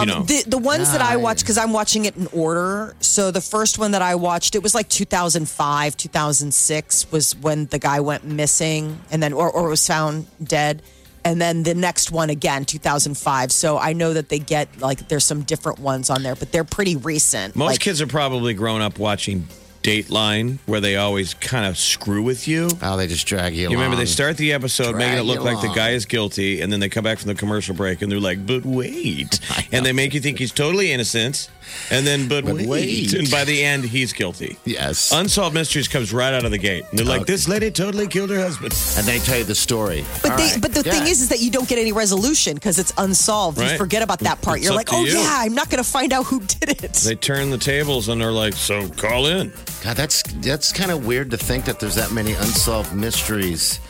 [0.01, 1.23] you know, Um, The the ones that I Nice.
[1.23, 2.95] watched because I'm watching it in order.
[3.01, 7.79] So the first one that I watched, it was like 2005, 2006 was when the
[7.79, 10.81] guy went missing, and then or, or was found dead.
[11.25, 13.53] And then the next one again, 2005.
[13.53, 16.65] So I know that they get like there's some different ones on there, but they're
[16.65, 17.55] pretty recent.
[17.57, 19.47] most Like, kids are probably grown up watching
[19.83, 22.69] Dateline, where they always kind of screw with you.
[22.83, 23.63] Oh, they just drag you.
[23.71, 25.77] You remember they start the episode making it look you like the along.
[25.77, 28.47] guy is guilty, and then they come back from the commercial break and they're like,
[28.47, 29.41] "But wait,"
[29.73, 31.49] and they make you think he's totally innocent,
[31.91, 32.69] and then "But, But wait.
[32.69, 33.13] wait.
[33.15, 34.57] and by the end he's guilty.
[34.65, 35.13] Yes.
[35.13, 36.85] Unsolved Mysteries comes right out of the gate.
[36.91, 40.05] And they're like, "This lady totally killed her husband." and they tell you the story.
[40.23, 40.61] But All they, right.
[40.61, 40.93] but the Yeah.
[40.93, 43.59] thing is, is that you don't get any resolution because it's unsolved.
[43.59, 43.79] You Right.
[43.79, 44.59] forget about that part.
[44.59, 45.19] It's You're up like, to oh you.
[45.19, 46.93] yeah, I'm not going to find out who did it.
[46.95, 51.07] They turn the tables and they're like, "So call in." God, that's that's kind of
[51.07, 53.81] weird to think that there's that many unsolved mysteries.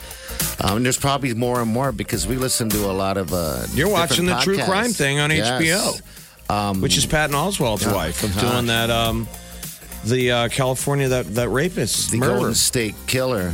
[0.59, 3.31] Um, and there's probably more and more because we listen to a lot of.
[3.31, 6.01] Uh, You're watching the different true crime thing on Yes.
[6.49, 8.41] HBO, which is Patton Oswalt's Oh, wife of gosh.
[8.51, 8.89] doing that.
[8.89, 9.27] Um,
[10.05, 12.33] the uh, California that that rapist the murder.
[12.35, 13.53] Golden State Killer.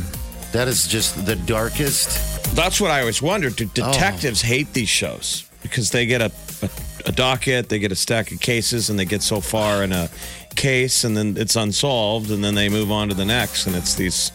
[0.52, 2.08] That is just the darkest.
[2.56, 3.54] That's what I always wondered.
[3.56, 3.92] Do Oh.
[3.92, 6.68] detectives hate these shows because they get a, a
[7.06, 10.10] a docket, they get a stack of cases, and they get so far in a
[10.60, 13.94] case, and then it's unsolved, and then they move on to the next, and it's
[13.94, 14.30] these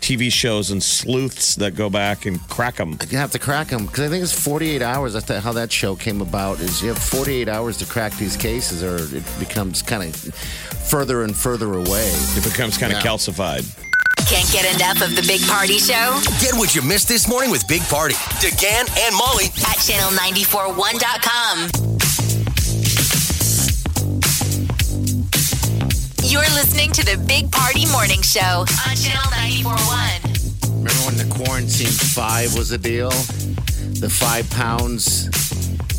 [0.00, 2.98] TV shows and sleuths that go back and crack them.
[3.10, 5.12] You have to crack them because I think it's 48 hours.
[5.14, 6.60] That's how that show came about.
[6.60, 10.14] Is you have 48 hours to crack these cases, or it becomes kind of
[10.90, 12.10] further and further away.
[12.36, 13.10] It becomes kind of Yeah.
[13.10, 13.64] calcified.
[14.26, 17.66] Can't get enough of the Big Party Show Get what you missed this morning with
[17.66, 21.99] Big Party, DeGan and Molly at channel941.com.
[26.30, 30.78] You're listening to the Big Party Morning Show on channel 941.
[30.78, 33.10] Remember when the quarantine five was a deal?
[33.98, 35.28] The five pounds.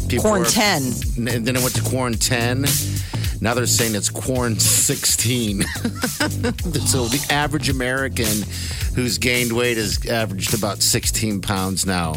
[0.07, 0.83] People Corn were- 10.
[1.27, 2.65] And then it went to quarantine.
[3.41, 5.61] Now they're saying it's quarantine 16.
[5.63, 8.43] so the average American
[8.95, 12.15] who's gained weight has averaged about 16 pounds now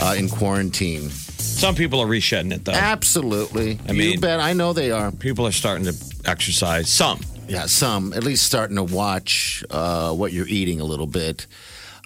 [0.00, 1.10] uh, in quarantine.
[1.10, 2.72] Some people are reshedding it though.
[2.72, 3.78] Absolutely.
[3.88, 4.40] I you mean- bet.
[4.40, 5.12] I know they are.
[5.12, 5.94] People are starting to
[6.24, 6.90] exercise.
[6.90, 7.20] Some.
[7.48, 11.46] Yeah, some at least starting to watch uh, what you're eating a little bit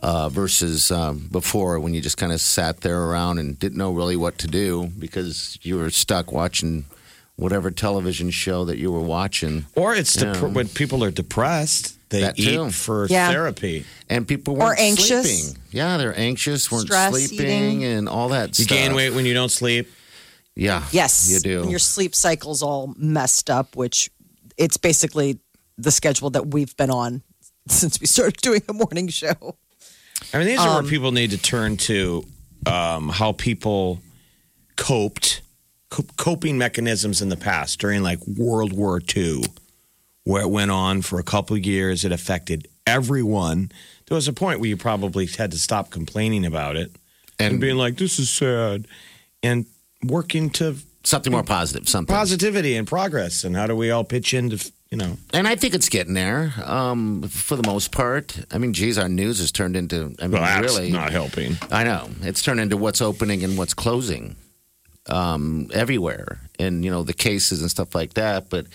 [0.03, 3.93] uh, versus um, before when you just kind of sat there around and didn't know
[3.93, 6.85] really what to do because you were stuck watching
[7.37, 9.67] whatever television show that you were watching.
[9.75, 10.41] Or it's dep- Yeah.
[10.49, 12.71] when people are depressed, they That eat too.
[12.71, 13.31] for Yeah.
[13.31, 13.85] therapy.
[14.09, 15.27] And people weren't anxious.
[15.45, 15.63] sleeping.
[15.71, 17.85] Yeah, they're anxious, weren't Stress sleeping, eating.
[17.85, 18.77] and all that You stuff.
[18.79, 19.93] gain weight when you don't sleep.
[20.55, 20.85] Yeah.
[20.93, 21.29] Yes.
[21.31, 21.61] You do.
[21.63, 24.11] And your sleep cycle's all messed up, which
[24.57, 25.39] it's basically
[25.79, 27.23] the schedule that we've been on
[27.69, 29.57] since we started doing the morning show.
[30.33, 32.25] I mean, these are Um, where people need to turn to
[32.67, 34.01] um, how people
[34.77, 35.43] coped,
[35.91, 39.43] co- coping mechanisms in the past during like World War II,
[40.25, 42.05] where it went on for a couple of years.
[42.05, 43.71] It affected everyone.
[44.07, 46.93] There was a point where you probably had to stop complaining about it
[47.39, 48.87] and, And- being like, "This is sad,"
[49.43, 49.67] and
[50.03, 51.89] working to Something more positive.
[51.89, 52.13] Something.
[52.15, 53.45] positivity and progress.
[53.45, 54.59] And how do we all pitch into,
[54.91, 55.17] you know?
[55.33, 58.37] And I think it's getting there um, for the most part.
[58.51, 60.91] I mean, geez, our news has turned into, I mean, Well, that's really.
[60.91, 61.57] not helping.
[61.71, 62.09] I know.
[62.23, 64.35] It's turned into what's opening and what's closing
[65.09, 66.41] um, everywhere.
[66.59, 68.51] And, you know, the cases and stuff like that.
[68.51, 68.67] But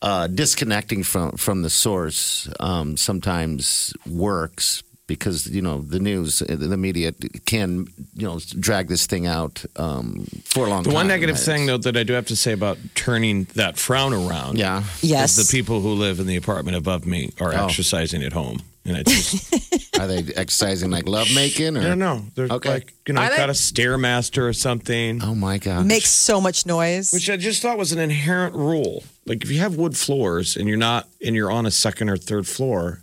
[0.00, 6.46] uh, disconnecting from, from the source um, sometimes works because, you know, the news, uh,
[6.58, 7.12] the media
[7.44, 10.84] can, you know, drag this thing out um, for a long time.
[10.84, 10.94] The time.
[10.94, 14.12] one negative It's- thing, though, that I do have to say about turning that frown
[14.14, 14.82] around, Yeah.
[15.02, 15.36] Yes.
[15.38, 17.66] is the people who live in the apartment above me are Oh.
[17.66, 19.54] exercising at home, and it's just,
[20.00, 21.76] Are they exercising like love making?
[21.76, 21.92] Or?
[21.92, 22.34] I don't.
[22.34, 22.68] They're Okay.
[22.68, 23.36] like you know, Are they?
[23.36, 25.84] got a stairmaster or something, Oh, my gosh.
[25.86, 27.12] Makes so much noise.
[27.12, 29.04] which I just thought was an inherent rule.
[29.26, 32.16] Like if you have wood floors and you're not and you're on a second or
[32.16, 33.00] third floor,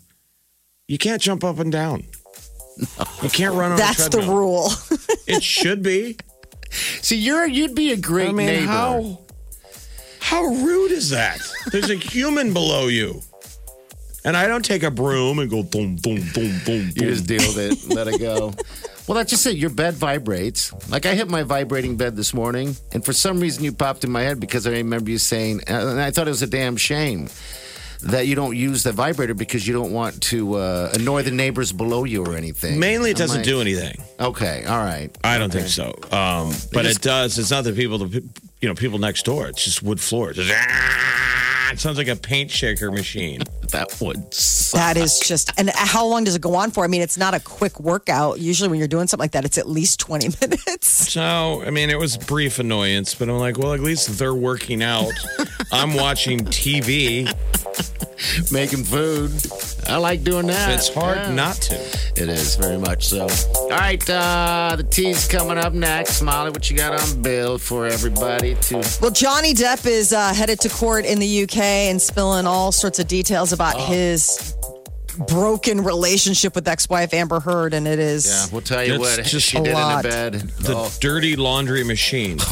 [0.91, 2.04] you can't jump up and down.
[3.23, 3.77] You can't run on.
[3.77, 4.69] That's a the rule.
[5.25, 6.17] It should be.
[6.69, 8.65] See, you're you'd be a great I mean, neighbor.
[8.65, 9.19] how
[10.19, 11.39] how rude is that?
[11.71, 13.21] There's a human below you.
[14.25, 17.39] And I don't take a broom and go boom, boom, boom, boom, You just deal
[17.39, 18.54] with it, let it go.
[19.08, 19.58] Well, that's just it.
[19.58, 20.71] Your bed vibrates.
[20.89, 24.12] Like I hit my vibrating bed this morning, and for some reason you popped in
[24.12, 27.27] my head because I remember you saying, and I thought it was a damn shame
[28.02, 31.72] that you don't use the vibrator because you don't want to uh, annoy the neighbors
[31.72, 32.80] below you or anything.
[32.80, 33.96] Mainly, it doesn't like, do anything.
[34.20, 35.10] Okay, all right.
[35.24, 35.94] I don't think so.
[36.12, 37.38] Um, but it does.
[37.38, 38.24] It's not the people, the
[38.62, 39.47] you know, people next door.
[39.47, 40.38] It's just wood floors.
[40.38, 40.60] It's just!
[41.74, 43.41] It sounds like a paint shaker machine.
[43.71, 44.34] That would.
[44.34, 44.82] Suck.
[44.82, 46.84] that is just, and how long does it go on for?
[46.84, 48.38] I mean, it's not a quick workout.
[48.38, 50.89] Usually, when you're doing something like that, it's at least 20 minutes.
[50.89, 54.84] So, I mean, it was brief annoyance, but I'm like, well, at least they're working
[54.84, 55.13] out.
[55.71, 57.32] I'm watching TV.
[58.52, 59.32] making food.
[59.91, 60.69] I like doing that.
[60.71, 61.34] It's hard Yeah.
[61.34, 61.75] not to.
[62.15, 63.27] It is very much so.
[63.56, 66.21] All right, uh, the tea's coming up next.
[66.21, 68.75] Molly, what you got on bill for everybody to?
[69.01, 71.58] Well, Johnny Depp is uh, headed to court in the UK
[71.89, 73.86] and spilling all sorts of details about Oh.
[73.86, 74.56] his
[75.27, 79.25] broken relationship with ex-wife Amber Heard, and it is Yeah, we'll tell you It's what
[79.25, 80.34] just she a did in the bed.
[80.60, 80.89] The Oh.
[81.01, 82.38] dirty laundry machine.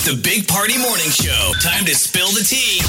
[0.00, 1.52] The Big Party Morning Show.
[1.60, 2.80] Time to spill the tea.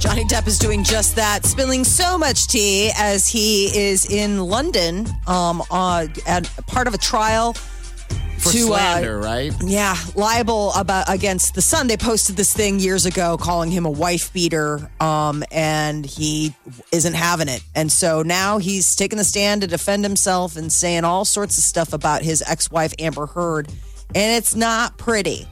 [0.00, 5.06] Johnny Depp is doing just that, spilling so much tea as he is in London
[5.26, 9.52] um, uh, at part of a trial for to slander, uh, right?
[9.62, 11.86] yeah libel about against the Sun.
[11.86, 16.54] They posted this thing years ago calling him a wife beater, um, and he
[16.92, 17.62] isn't having it.
[17.74, 21.64] And so now he's taking the stand to defend himself and saying all sorts of
[21.64, 23.68] stuff about his ex-wife Amber Heard,
[24.14, 25.46] and it's not pretty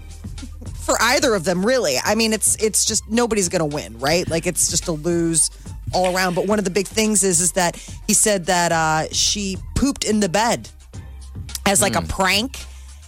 [0.89, 1.97] for either of them really.
[2.03, 4.27] I mean it's it's just nobody's gonna win right?
[4.27, 5.51] Like it's just a lose
[5.93, 6.35] all around.
[6.35, 7.77] But one of the big things is is that
[8.07, 10.71] he said that uh, she pooped in the bed
[11.67, 12.59] as like a prank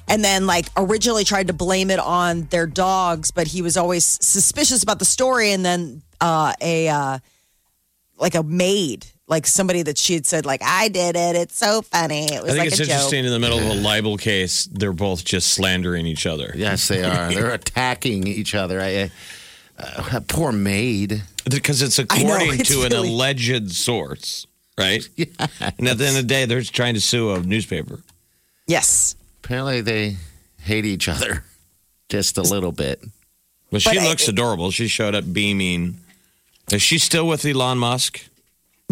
[0.08, 4.04] and then like originally tried to blame it on their dogs, but he was always
[4.04, 5.52] suspicious about the story.
[5.52, 7.18] And then uh, a uh,
[8.18, 11.36] like a maid, like somebody that she had said, like I did it.
[11.36, 12.24] It's so funny.
[12.24, 12.90] It was I think like it's a joke.
[12.90, 16.52] interesting in the middle of a libel case, they're both just slandering each other.
[16.56, 17.28] Yes, they are.
[17.32, 18.80] They're attacking each other.
[18.80, 19.10] I,
[19.78, 21.22] uh, poor maid.
[21.48, 25.08] Because it's I know, according it's to an alleged source, right?
[25.78, 28.00] And at the end of the day, they're trying to sue a newspaper.
[28.66, 29.14] Yes.
[29.44, 30.16] Apparently, they
[30.60, 31.44] hate each other
[32.08, 33.02] just a little bit.
[33.70, 34.72] But she But I- looks adorable.
[34.72, 35.98] She showed up beaming.
[36.72, 38.26] Is she still with Elon Musk?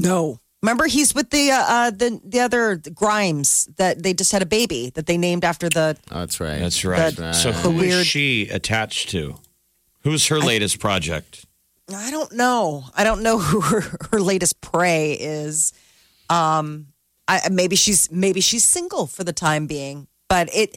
[0.03, 0.39] No.
[0.63, 4.47] Remember, he's with the uh, uh, the the other Grimes that they just had a
[4.47, 5.97] baby that they named after the.
[6.11, 6.59] Oh, that's right.
[6.59, 7.15] That's right.
[7.15, 9.37] That- so the who is weird- she attached to?
[10.03, 11.45] Who's her latest project?
[11.95, 12.85] I don't know.
[12.97, 15.73] I don't know who her, her latest prey is.
[16.29, 16.89] Um,
[17.29, 20.77] I maybe she's maybe she's single for the time being, but it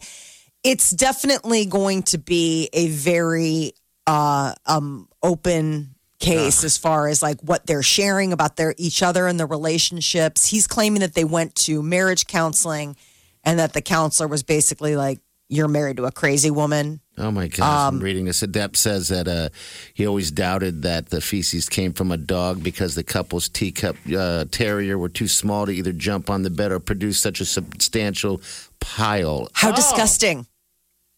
[0.63, 3.74] it's definitely going to be a very
[4.05, 9.28] uh um open case as far as like what they're sharing about their each other
[9.28, 10.47] and their relationships.
[10.47, 12.95] He's claiming that they went to marriage counseling
[13.43, 15.19] and that the counselor was basically like
[15.49, 17.01] you're married to a crazy woman.
[17.17, 18.41] Oh my gosh, I'm reading this.
[18.41, 19.49] Adept says that uh,
[19.93, 24.45] he always doubted that the feces came from a dog because the couple's teacup uh,
[24.49, 28.41] terrier were too small to either jump on the bed or produce such a substantial
[28.80, 29.49] pile.
[29.53, 30.47] How disgusting.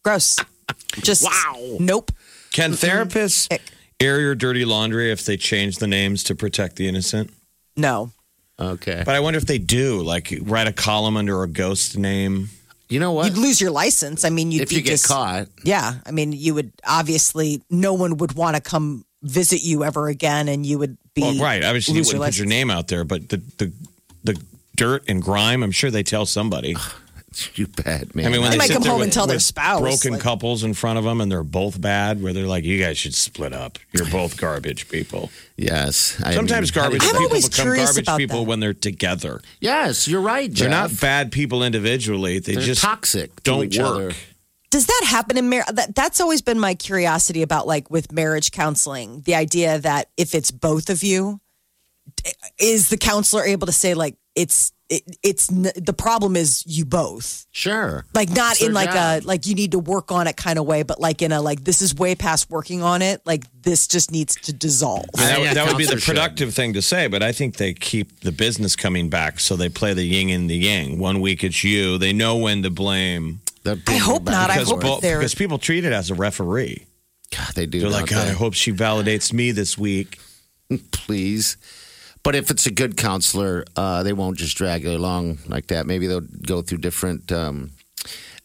[0.03, 0.37] Gross.
[1.01, 1.77] Just Wow.
[1.79, 2.11] Nope.
[2.51, 3.61] Can therapists Ick.
[3.99, 7.31] Air your dirty laundry if they change the names to protect the innocent?
[7.75, 8.11] No.
[8.59, 9.03] Okay.
[9.05, 12.49] But I wonder if they do, like write a column under a ghost name.
[12.89, 13.27] You know what?
[13.27, 14.23] You'd lose your license.
[14.23, 15.95] I mean, you'd if be you get just, caught, Yeah.
[16.05, 20.47] I mean, you would obviously, no one would want to come visit you ever again,
[20.47, 21.21] and you would be.
[21.21, 21.63] Well, right.
[21.63, 23.71] Obviously, you wouldn't put your name out there, but the, the
[24.23, 24.43] the
[24.75, 26.75] dirt and grime, I'm sure they tell somebody.
[27.55, 28.25] You bad man.
[28.25, 29.81] I mean, when They they, might sit come there home with, and tell their spouse,
[29.81, 32.79] broken like- couples in front of them, and they're both bad, where they're like, "You
[32.79, 33.79] guys should split up.
[33.91, 36.19] You're both garbage people." yes.
[36.23, 38.49] I Sometimes mean, garbage I'm people always become curious garbage about people that.
[38.49, 39.41] when they're together.
[39.59, 40.53] Yes, you're right.
[40.53, 42.39] They're not bad people individually.
[42.39, 43.35] They They're just toxic.
[43.37, 43.87] to don't each work.
[43.87, 44.11] Other.
[44.71, 45.67] Does that happen in marriage?
[45.71, 49.21] That, that's always been my curiosity about like with marriage counseling.
[49.21, 51.39] The idea that if it's both of you,
[52.59, 56.85] is the counselor able to say like it's it, it's n- the problem is you
[56.85, 58.05] both Sure.
[58.13, 59.23] like not It's in like job.
[59.23, 61.41] a like you need to work on it kind of way, but like in a
[61.41, 63.21] like this is way past working on it.
[63.25, 65.05] Like this just needs to dissolve.
[65.17, 67.73] And that, Yeah, that would be the productive thing to say, but I think they
[67.73, 70.99] keep the business coming back, so they play the yin and the yang.
[70.99, 73.41] One week it's you; they know when to blame.
[73.65, 74.49] I hope not.
[74.49, 76.85] I hope bo- they're- because people treat it as a referee.
[77.35, 77.79] God, they do.
[77.79, 80.19] They're like, don't God, I hope she validates me this week.
[80.91, 81.57] please.
[82.23, 85.85] But if it's a good counselor, uh, they won't just drag you along like that.
[85.85, 87.71] Maybe they'll go through different um,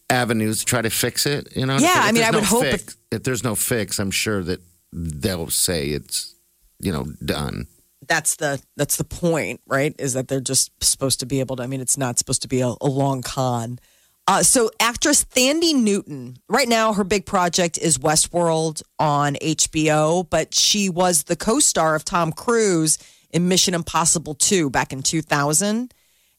[0.09, 1.55] avenues to try to fix it.
[1.55, 1.77] You know?
[1.77, 4.59] Yeah, I mean, I would no hope Fix, if there's no fix, I'm sure that
[4.91, 6.35] they'll say it's
[6.79, 7.67] you know done.
[8.07, 9.95] that's the that's the point, right?
[9.97, 11.63] Is that they're just supposed to be able to.
[11.63, 13.79] I mean, it's not supposed to be a, a long con.
[14.27, 20.53] Uh, so, actress Thandie Newton, right now, her big project is Westworld on HBO, but
[20.53, 22.99] she was the co-star of Tom Cruise
[23.31, 25.93] in Mission Impossible 2 back in 2000.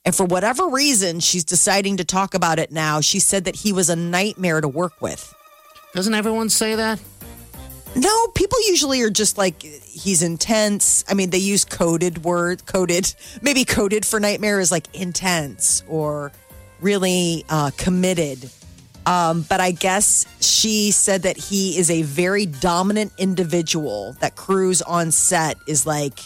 [0.04, 3.00] And for whatever reason, she's deciding to talk about it now.
[3.00, 5.34] She said that he was a nightmare to work with.
[5.94, 7.00] Doesn't everyone say that?
[7.96, 11.04] No, people usually are just like he's intense.
[11.08, 13.12] I mean, they use coded word, coded,
[13.42, 16.32] maybe coded for nightmare is like intense or
[16.80, 18.50] really uh, committed.
[19.06, 24.14] Um, but I guess she said that he is a very dominant individual.
[24.20, 26.20] That Cruise on set is like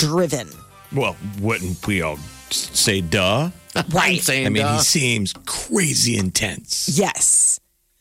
[0.00, 0.48] driven.
[0.92, 2.18] Well, wouldn't we all
[2.50, 3.50] say duh?
[3.90, 4.20] Right.
[4.20, 4.78] Saying, I mean, duh.
[4.78, 6.88] he seems crazy intense.
[6.98, 7.60] Yes.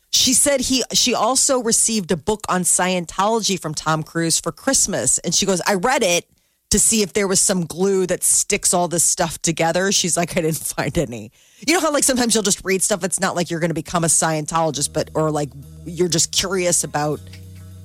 [0.09, 5.19] She said he she also received a book on Scientology from Tom Cruise for Christmas.
[5.19, 6.25] And she goes, I read it
[6.71, 9.91] to see if there was some glue that sticks all this stuff together.
[9.91, 11.31] She's like, I didn't find any.
[11.67, 14.03] You know how like sometimes you'll just read stuff, it's not like you're gonna become
[14.03, 15.49] a Scientologist, but or like
[15.85, 17.19] you're just curious about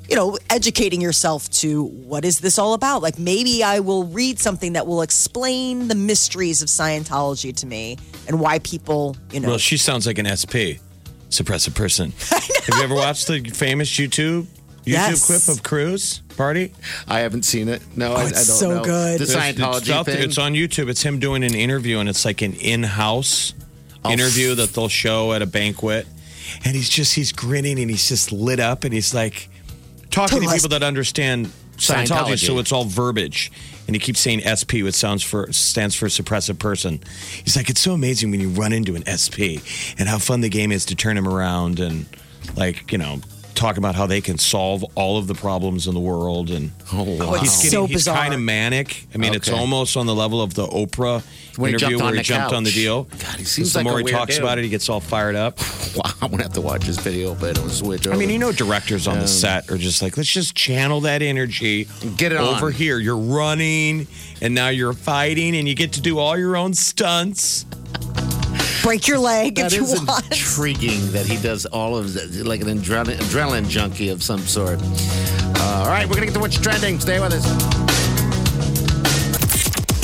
[0.08, 3.02] you know, educating yourself to what is this all about?
[3.02, 7.96] Like maybe I will read something that will explain the mysteries of Scientology to me
[8.28, 10.78] and why people, you know, Well, she sounds like an SP,
[11.30, 12.12] suppressive person.
[12.30, 15.26] Have you ever watched the famous YouTube YouTube Yes.
[15.26, 16.74] clip of Cruise Party?
[17.08, 17.82] I haven't seen it.
[17.96, 18.84] No, oh, I, I don't Oh, it's so know.
[18.84, 19.20] good.
[19.20, 20.22] The Scientology it's, out thing.
[20.22, 20.90] It's on YouTube.
[20.90, 23.54] It's him doing an interview, and it's like an in-house
[24.04, 26.06] Oh, interview that they'll show at a banquet.
[26.66, 29.48] And he's just he's grinning and he's just lit up, and he's like
[30.10, 31.46] talking to Total people that understand
[31.76, 32.46] Scientology, Scientology.
[32.46, 33.50] so it's all verbiage.
[33.86, 37.00] And he keeps saying SP, which sounds for stands for suppressive person.
[37.42, 39.60] He's like, it's so amazing when you run into an SP
[39.98, 42.06] and how fun the game is to turn him around and
[42.56, 43.20] like, you know,
[43.54, 47.02] talk about how they can solve all of the problems in the world and Oh,
[47.18, 47.32] wow.
[47.34, 49.06] he's so he's kind of manic.
[49.14, 51.22] I mean, it's almost on the level of the Oprah
[51.56, 53.04] When interview where he the jumped on the deal.
[53.04, 54.44] God, he seems the like a more he talks dude.
[54.44, 55.58] about it, he gets all fired up.
[55.94, 58.16] Wow, I'm gonna have to watch this video, but it'll switch over.
[58.16, 61.02] I mean, you know, directors on the um, set are just like, let's just channel
[61.02, 61.86] that energy.
[62.16, 62.72] Get it over on.
[62.72, 62.98] here.
[62.98, 64.08] You're running,
[64.40, 67.64] and now you're fighting, and you get to do all your own stunts.
[68.84, 70.26] Break your leg That if you is want.
[70.30, 74.78] intriguing that he does all of that, like an adrenaline, adrenaline junkie of some sort.
[74.82, 77.00] Uh, all right, we're gonna get to what's trending.
[77.00, 77.46] Stay with us.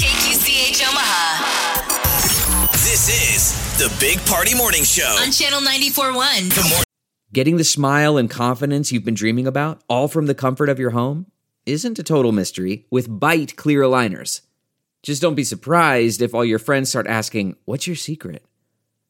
[0.01, 5.15] KQCH Omaha This is the Big Party Morning Show.
[5.21, 6.55] on Channel 94.1.
[6.55, 6.85] Good morning.
[7.35, 10.91] Getting the smile and confidence you've been dreaming about, all from the comfort of your
[10.91, 11.27] home,
[11.67, 14.41] isn't a total mystery with Byte clear aligners.
[15.03, 18.43] Just don't be surprised if all your friends start asking, What's your secret?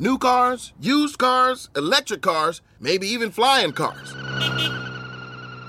[0.00, 4.14] New cars, used cars, electric cars, maybe even flying cars.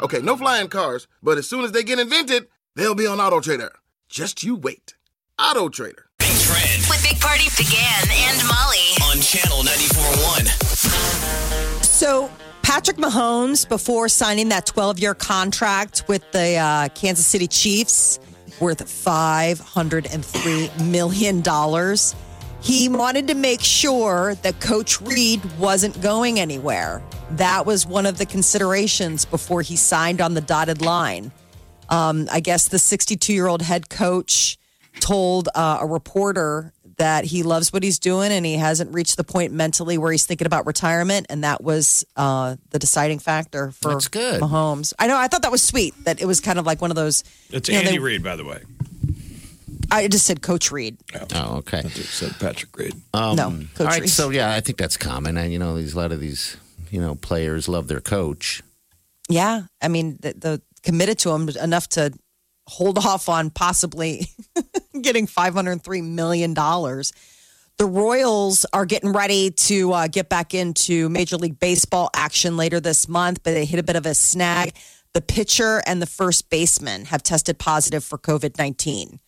[0.04, 3.72] Okay, no flying cars, but as soon as they get invented, they'll be on AutoTrader.
[4.08, 4.94] Just you wait.
[5.40, 6.04] AutoTrader.
[6.20, 8.78] Big Trend With Big Party DeGan and Molly.
[9.10, 11.84] on Channel 94.1.
[11.84, 12.30] So,
[12.62, 18.20] Patrick Mahomes, before signing that 12 year contract with the uh, Kansas City Chiefs,
[18.60, 21.42] worth $503 million,
[22.62, 27.02] he wanted to make sure that Coach Reid wasn't going anywhere.
[27.32, 31.32] That was one of the considerations before he signed on the dotted line.
[31.90, 34.58] Um, I guess the 62 year old head coach
[35.00, 39.24] told uh, a reporter that he loves what he's doing and he hasn't reached the
[39.24, 41.28] point mentally where he's thinking about retirement.
[41.30, 44.42] And that was uh, the deciding factor for That's good.
[44.42, 44.94] Mahomes.
[45.00, 45.18] I know.
[45.18, 47.24] I thought that was sweet that it was kind of like one of those.
[47.52, 48.62] It's you know, Andy they- Reid, by the way.
[49.92, 50.98] I just said Coach Reid.
[51.34, 51.80] Oh, okay.
[51.80, 52.94] It said Patrick Reid.
[53.14, 54.10] no, Coach Um, All right, Reid.
[54.10, 56.58] so yeah, I think that's common, and you know, these a lot of these,
[56.92, 58.62] you know, players love their coach.
[59.30, 62.12] Yeah, I mean, the, the committed to him enough to
[62.68, 64.28] hold off on possibly
[65.02, 67.14] getting five hundred three million dollars.
[67.78, 72.82] The Royals are getting ready to uh, get back into Major League Baseball action later
[72.82, 74.74] this month, but they hit a bit of a snag.
[75.14, 79.20] The pitcher and the first baseman have tested positive for COVID nineteen.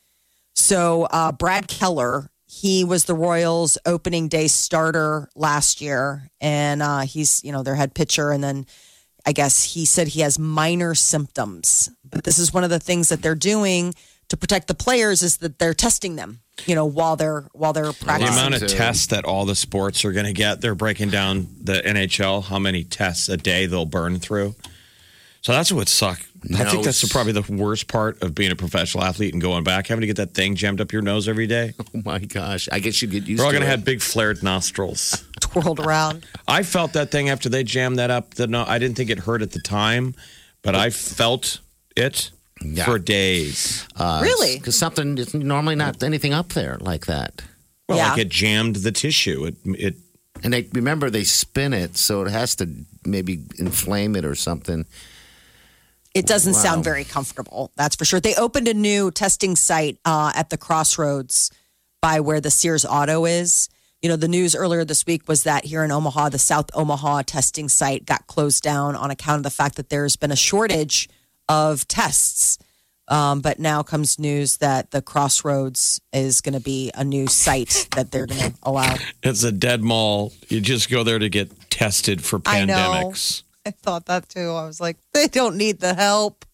[0.62, 7.00] So uh, Brad Keller, he was the Royals' opening day starter last year, and uh,
[7.00, 8.32] he's you know their head pitcher.
[8.32, 8.68] And then
[9.26, 13.10] I guess he said he has minor symptoms, but this is one of the things
[13.10, 13.94] that they're doing
[14.30, 16.42] to protect the players is that they're testing them.
[16.68, 20.06] You know while they're while they're practicing The amount of tests that all the sports
[20.06, 23.88] are going to get, they're breaking down the NHL, how many tests a day they'll
[23.88, 24.54] burn through.
[25.42, 26.22] So that's what would suck.
[26.44, 27.12] I think that's Nose.
[27.12, 30.16] probably the worst part of being a professional athlete and going back, having to get
[30.16, 31.74] that thing jammed up your nose every day.
[31.94, 33.72] Oh my gosh, I guess you get used We're all to going to it.
[33.78, 35.24] have big flared nostrils.
[35.42, 36.26] twirled around.
[36.48, 38.34] I felt that thing after they jammed that up.
[38.36, 40.16] The no, I didn't think it hurt at the time,
[40.64, 41.60] but I felt
[41.96, 42.32] it
[42.64, 42.86] Yeah.
[42.86, 43.86] for days.
[43.96, 44.58] Uh, really?
[44.58, 47.42] because something is normally not anything up there like that.
[47.88, 48.10] Well, Yeah.
[48.12, 49.46] like it jammed the tissue.
[49.46, 49.96] It it
[50.44, 52.68] And they remember they spin it, so it has to
[53.06, 54.86] maybe inflame it or something.
[56.14, 56.60] It doesn't Wow.
[56.60, 58.20] sound very comfortable, that's for sure.
[58.20, 61.52] They opened a new testing site uh, at the crossroads
[62.02, 63.70] by where the Sears Auto is.
[64.02, 67.22] You know, the news earlier this week was that here in Omaha, the South Omaha
[67.22, 71.08] testing site got closed down on account of the fact that there's been a shortage
[71.48, 72.58] of tests.
[73.08, 77.88] Um, but now comes news that the crossroads is going to be a new site
[77.96, 78.96] that they're going to allow.
[79.22, 80.32] it's a dead mall.
[80.50, 83.44] You just go there to get tested for pandemics.
[83.66, 84.52] I thought that too.
[84.52, 86.46] I was like, they don't need the help.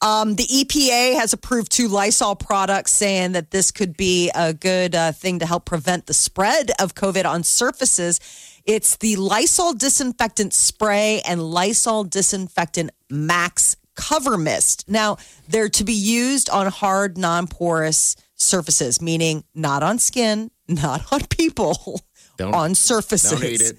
[0.00, 4.94] Um, the EPA has approved two Lysol products, saying that this could be a good
[4.94, 8.20] uh, thing to help prevent the spread of COVID on surfaces.
[8.66, 14.84] It's the Lysol disinfectant spray and Lysol disinfectant max cover mist.
[14.88, 15.16] Now,
[15.48, 21.24] they're to be used on hard, non porous surfaces, meaning not on skin, not on
[21.26, 22.02] people,
[22.36, 23.78] Don't- on surfaces Don't eat it.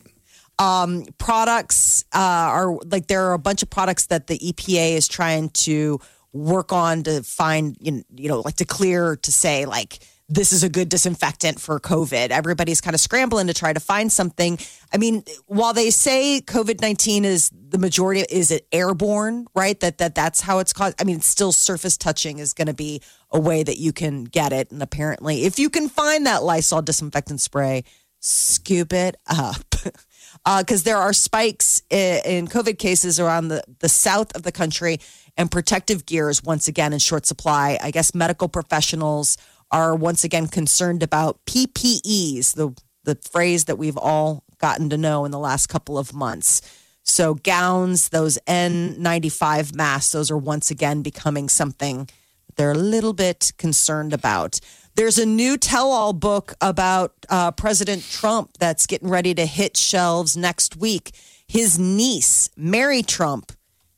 [0.57, 5.49] Products uh, are like there are a bunch of products that the EPA is trying
[5.49, 5.99] to
[6.33, 10.51] work on to find you know, you know like to clear to say like this
[10.51, 12.31] is a good disinfectant for COVID.
[12.31, 14.57] Everybody's kind of scrambling to try to find something.
[14.91, 19.45] I mean, while they say COVID nineteen is the majority, is it airborne?
[19.53, 19.79] Right?
[19.79, 20.99] That that that's how it's caused.
[20.99, 24.51] I mean, still surface touching is going to be a way that you can get
[24.51, 24.71] it.
[24.71, 27.83] And apparently, if you can find that Lysol disinfectant spray,
[28.19, 29.75] scoop it up.
[30.43, 34.51] Uh, because there are spikes i- in COVID cases around the, the south of the
[34.51, 34.99] country,
[35.37, 37.77] and protective gear is once again in short supply.
[37.81, 39.37] I guess medical professionals
[39.71, 45.25] are once again concerned about PPEs, the, the phrase that we've all gotten to know
[45.25, 46.61] in the last couple of months.
[47.03, 52.09] So, gowns, those N95 masks, those are once again becoming something
[52.55, 54.59] they're a little bit concerned about.
[54.95, 59.75] There's a new tell all book about uh, President Trump that's getting ready to hit
[59.75, 61.11] shelves next week.
[61.47, 63.51] His niece, Mary Trump,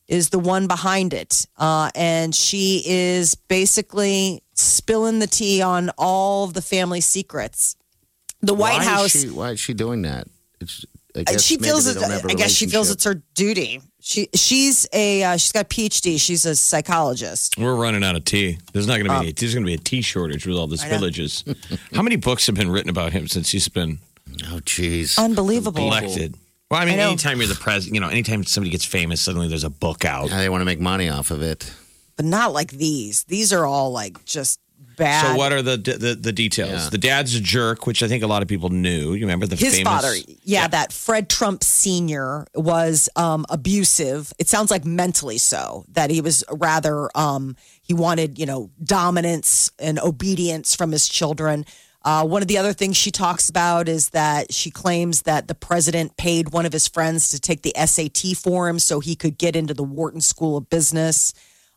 [0.08, 1.46] is the one behind it.
[1.56, 7.76] Uh, and she is basically spilling the tea on all of the family secrets.
[8.40, 9.14] The White why House.
[9.14, 10.26] Is she, why is she doing that?
[10.60, 10.84] It's,
[11.14, 13.22] I Uh, guess she feels it, don't have a I guess she feels it's her
[13.34, 13.80] duty.
[14.08, 16.18] She she's a uh, she's got a PhD.
[16.18, 17.58] She's a psychologist.
[17.58, 18.56] We're running out of tea.
[18.72, 19.32] There's not going to be.
[19.32, 20.96] there's going to be a tea shortage with all the I know.
[20.98, 21.44] spillages.
[21.94, 23.98] How many books have been written about him since he's been
[24.44, 25.22] Oh, jeez.
[25.22, 25.82] Unbelievable.
[25.82, 26.36] elected?
[26.70, 27.08] Well, I mean, I know.
[27.08, 30.30] anytime you're the president, you know, anytime somebody gets famous, suddenly there's a book out.
[30.30, 31.70] Yeah, they want to make money off of it.
[32.16, 33.24] But not like these.
[33.24, 34.58] These are all like just
[34.98, 35.26] bad.
[35.26, 36.84] So what are the the, the details?
[36.84, 36.88] Yeah.
[36.90, 39.14] The dad's a jerk, which I think a lot of people knew.
[39.14, 42.46] You remember the his famous father, yeah, that Fred Trump Sr.
[42.54, 44.32] was um, abusive.
[44.38, 49.70] It sounds like mentally so, that he was rather, um, he wanted, you know, dominance
[49.78, 51.64] and obedience from his children.
[52.04, 55.54] Uh, one of the other things she talks about is that she claims that the
[55.54, 59.36] president paid one of his friends to take the SAT for him so he could
[59.36, 61.34] get into the Wharton School of Business.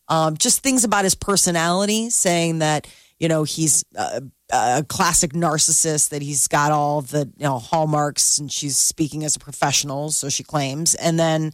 [0.08, 2.88] Um, just things about his personality, saying that
[3.22, 8.40] you know he's a, a classic narcissist, that he's got all the you know hallmarks,
[8.40, 10.96] and she's speaking as a professional, so she claims.
[10.96, 11.54] And then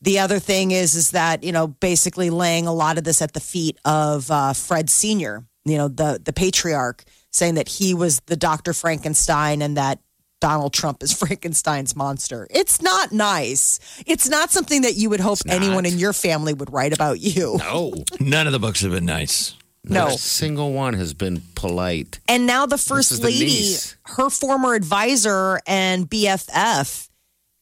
[0.00, 3.32] the other thing is is that you know basically laying a lot of this at
[3.32, 7.02] the feet of uh, Fred Senior, you know the the patriarch,
[7.32, 9.98] saying that he was the Doctor Frankenstein and that
[10.40, 12.46] Donald Trump is Frankenstein's monster.
[12.50, 13.80] It's not nice.
[14.06, 17.56] It's not something that you would hope anyone in your family would write about you.
[17.58, 17.94] No.
[18.20, 19.56] None of the books have been nice.
[19.84, 20.04] No.
[20.04, 22.20] Not a single one has been polite.
[22.28, 27.08] And now the first lady, her former advisor and BFF,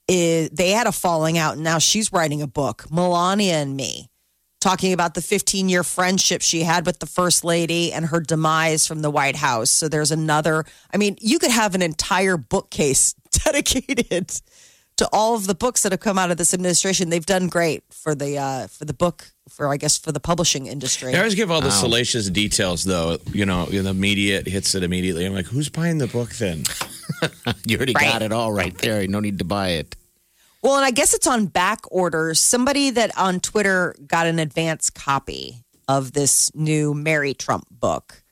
[0.09, 4.09] is, they had a falling out, and now she's writing a book, Melania and Me,
[4.61, 8.87] talking about the 15 year friendship she had with the first lady and her demise
[8.87, 9.71] from the White House.
[9.71, 10.65] So there's another.
[10.93, 13.13] I mean, you could have an entire bookcase
[13.45, 14.33] dedicated
[14.99, 17.09] to all of the books that have come out of this administration.
[17.11, 20.67] They've done great for the uh, for the book for I guess for the publishing
[20.67, 21.13] industry.
[21.13, 23.19] They always give all the salacious details, though.
[23.33, 25.25] You know, the media hits it immediately.
[25.25, 26.65] I'm like, who's buying the book then?
[27.67, 28.13] You already Right.
[28.13, 29.07] got it all right there.
[29.09, 29.97] No need to buy it.
[30.63, 32.35] Well, and I guess it's on back order.
[32.35, 38.23] Somebody that on Twitter got an advance copy of this new Mary Trump book.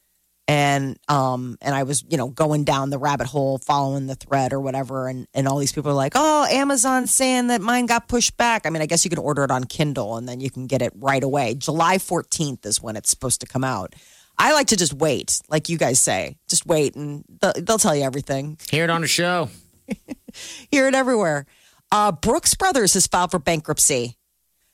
[0.49, 4.53] And um and I was, you know, going down the rabbit hole following the thread
[4.53, 8.07] or whatever and and all these people are like, "Oh, Amazon's saying that mine got
[8.09, 10.51] pushed back." I mean, I guess you can order it on Kindle and then you
[10.51, 11.55] can get it right away.
[11.55, 13.94] July 14th is when it's supposed to come out.
[14.38, 16.36] I like to just wait, like you guys say.
[16.49, 19.49] Just wait and they'll, they'll tell you everything Hear it on the show.
[20.70, 21.47] hear it everywhere.
[21.90, 24.16] Uh, Brooks Brothers has filed for bankruptcy.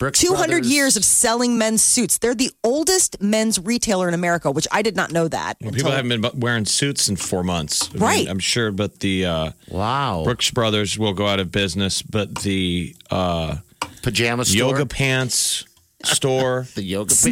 [0.02, 0.70] Brooks 200 Brothers.
[0.72, 2.18] years of selling men's suits.
[2.18, 5.56] They're the oldest men's retailer in America, which I did not know that.
[5.60, 7.88] Well, until- people haven't been wearing suits in four months.
[7.88, 8.28] I mean, Right.
[8.28, 10.22] I'm sure, but the uh, Wow.
[10.24, 13.56] Brooks Brothers will go out of business, but the uh,
[14.02, 14.56] Pajama store.
[14.72, 15.64] yoga pants
[16.04, 17.22] store The yoga pants.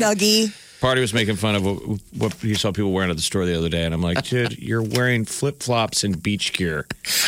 [0.80, 0.82] Snuggie.
[0.82, 3.56] party was making fun of what, what he saw people wearing at the store the
[3.56, 6.86] other day, and I'm like, dude, you're wearing flip flops and beach gear.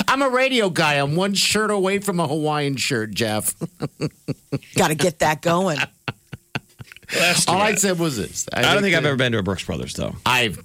[0.09, 0.94] I'm a radio guy.
[0.94, 3.55] I'm one shirt away from a Hawaiian shirt, Jeff.
[4.76, 5.78] Got to get that going.
[7.46, 8.48] All I said was this.
[8.53, 10.14] I don't think I've ever been to a Brooks Brothers though.
[10.24, 10.62] I've.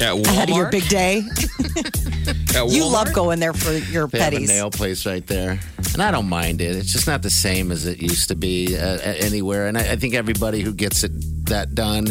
[0.00, 0.26] At Walmart.
[0.26, 1.22] Ahead of your big day.
[2.54, 2.92] At You Walmart?
[2.92, 4.48] love going there for your They have a petties.
[4.48, 5.58] nail place right there,
[5.94, 6.76] and I don't mind it.
[6.76, 9.66] It's just not the same as it used to be uh, anywhere.
[9.66, 11.12] And I, I think everybody who gets it
[11.46, 12.08] that done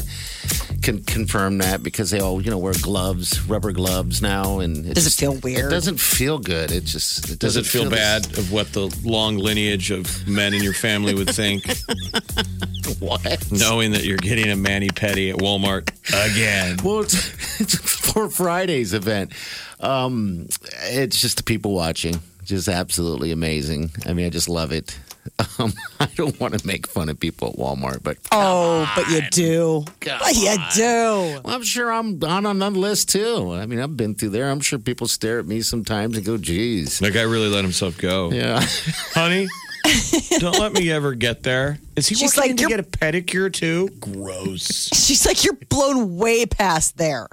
[0.82, 4.96] can confirm that because they all, you know, wear gloves, rubber gloves now, and it
[4.96, 5.68] Does it feel weird?
[5.68, 6.72] It doesn't feel good.
[6.72, 10.28] It just it Does doesn't it feel this- bad of what the long lineage of
[10.28, 11.64] men in your family would think,
[13.00, 13.52] What?
[13.52, 15.90] knowing that you're getting a mani petty at Walmart
[16.32, 16.78] again?
[16.84, 19.34] Well, it's, it's for Friday's event.
[19.82, 20.48] Um,
[20.84, 22.20] it's just the people watching.
[22.44, 23.92] Just absolutely amazing.
[24.06, 24.98] I mean, I just love it.
[25.60, 29.22] Um, I don't want to make fun of people at Walmart, but oh, but you
[29.30, 29.86] do.
[30.00, 30.20] God.
[30.20, 31.42] But you do.
[31.44, 33.52] Well, I'm sure I'm on another list too.
[33.54, 34.50] I mean, I've been through there.
[34.50, 37.00] I'm sure people stare at me sometimes and go, geez.
[37.00, 38.32] That guy really let himself go.
[38.32, 38.62] Yeah.
[39.14, 39.48] Honey,
[40.40, 41.78] don't let me ever get there.
[41.96, 43.90] Is he She's like, to get a pedicure too?
[44.00, 44.90] Gross.
[44.94, 47.28] She's like, you're blown way past there.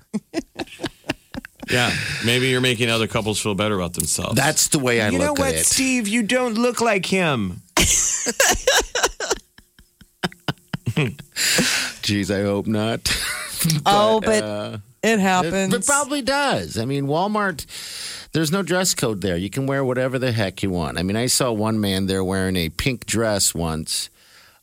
[1.70, 1.92] Yeah,
[2.24, 4.34] maybe you're making other couples feel better about themselves.
[4.36, 5.56] That's the way I you know look what, at it.
[5.56, 6.08] You know what, Steve?
[6.08, 7.62] You don't look like him.
[12.02, 13.00] Geez, I hope not.
[13.86, 15.74] oh, but uh, it It, happens.
[15.74, 16.78] it probably does.
[16.78, 17.66] I mean, Walmart,
[18.32, 19.36] there's no dress code there.
[19.36, 20.98] You can wear whatever the heck you want.
[20.98, 24.10] I mean, I saw one man there wearing a pink dress once.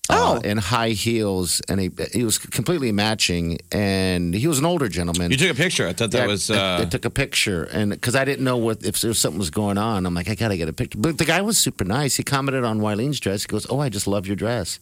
[0.09, 0.35] Oh.
[0.35, 3.57] Uh, and high heels, and he, he was completely matching.
[3.71, 5.31] And he was an older gentleman.
[5.31, 5.87] You took a picture.
[5.87, 6.51] I thought that Yeah, was.
[6.51, 9.17] I, Uh, I took a picture, and because I didn't know what if there was
[9.19, 10.99] something was going on, I'm like, I gotta get a picture.
[10.99, 12.15] But the guy was super nice.
[12.17, 13.43] He commented on Wileen's dress.
[13.43, 14.79] He goes, "Oh, I just love your dress."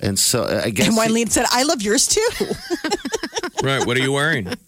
[0.00, 2.26] And so uh, I guess and he- said, I love yours too.
[3.62, 3.86] right.
[3.86, 4.48] What are you wearing?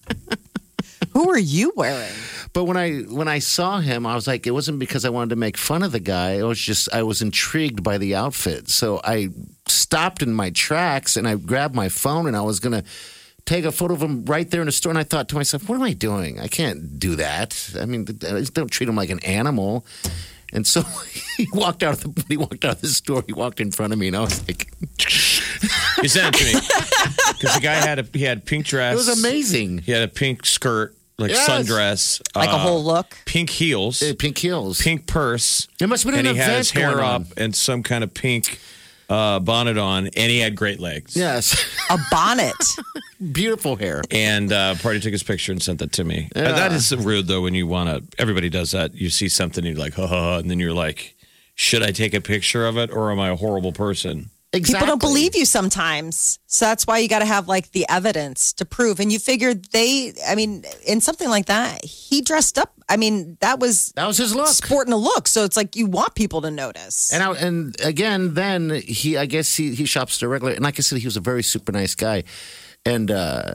[1.12, 2.12] Who are you wearing?
[2.52, 5.30] But when I when I saw him, I was like, it wasn't because I wanted
[5.30, 6.32] to make fun of the guy.
[6.32, 8.68] It was just I was intrigued by the outfit.
[8.68, 9.28] So I
[9.66, 12.84] stopped in my tracks and I grabbed my phone and I was gonna
[13.44, 14.90] take a photo of him right there in the store.
[14.90, 16.38] And I thought to myself, what am I doing?
[16.40, 17.74] I can't do that.
[17.80, 19.84] I mean, don't treat him like an animal.
[20.52, 20.82] And so
[21.36, 23.24] he walked out of the when he walked out of the store.
[23.26, 24.70] He walked in front of me, and I was like,
[26.02, 26.60] You sent it to me
[27.32, 28.92] because the guy had a he had a pink dress.
[28.92, 31.48] "It was amazing." He had a pink skirt, like Yes.
[31.48, 33.16] sundress, Like a uh, whole look?
[33.24, 34.80] pink heels, Uh, Pink heels.
[34.80, 35.68] pink purse.
[35.80, 37.82] It must have been and an he had event his hair going up and some
[37.82, 38.58] kind of pink
[39.08, 41.14] uh, bonnet on, and he had great legs.
[41.16, 41.54] Yes,
[41.90, 42.54] A bonnet.
[43.32, 44.02] beautiful hair.
[44.10, 46.30] And uh, Party took his picture and sent that to me.
[46.34, 48.20] Uh, that is rude, though, when you want to.
[48.20, 48.94] Everybody does that.
[48.94, 51.14] You see something, and you're like, ha ha, ha, and then you're like,
[51.54, 54.30] should I take a picture of it, or am I a horrible person?
[54.54, 54.74] Exactly.
[54.74, 56.38] People don't believe you sometimes.
[56.46, 59.00] So that's why you got to have like the evidence to prove.
[59.00, 62.74] And you figure they, I mean, in something like that, he dressed up.
[62.86, 64.48] I mean, that was That was his look.
[64.48, 65.26] sporting a look.
[65.26, 67.10] So it's like you want people to notice.
[67.14, 70.56] And I, and again, then he, I guess he he shops there regularly.
[70.56, 72.24] And like I said, he was a very super nice guy,
[72.84, 73.54] and uh,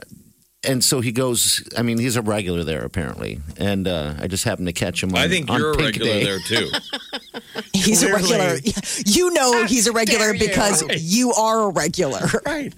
[0.66, 1.66] and so he goes.
[1.76, 3.40] I mean, he's a regular there apparently.
[3.58, 5.10] And uh, I just happened to catch him.
[5.10, 6.24] On, I think on you're a Pink regular Day.
[6.24, 6.70] there, too.
[7.72, 8.56] he's a regular.
[9.06, 12.26] You know he's a regular because you are a regular.
[12.46, 12.74] right.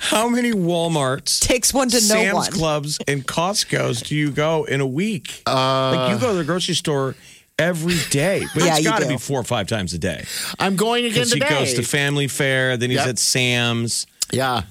[0.00, 2.52] How many Walmarts, Takes one to know Sam's one.
[2.52, 5.42] Clubs, and Costco's do you go in a week?
[5.46, 7.14] like you go to the grocery store
[7.58, 10.24] every day, but Yeah, it's you got to be four or five times a day.
[10.58, 13.08] I'm going again Because he goes to Family Fare, then he's Yep.
[13.08, 14.06] at Sam's.
[14.30, 14.62] yeah,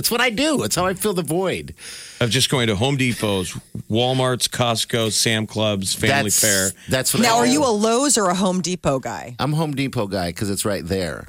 [0.00, 0.62] that's what I do.
[0.62, 1.74] It's how I fill the void.
[2.22, 3.58] Of just going to Home Depots,
[3.90, 6.70] Walmart's, Costco, Sam Clubs, Family that's, Fair.
[6.88, 7.22] That's what.
[7.22, 7.52] Now, I are do.
[7.52, 9.36] you a Lowe's or a Home Depot guy?
[9.38, 11.26] I'm Home Depot guy because it's right there.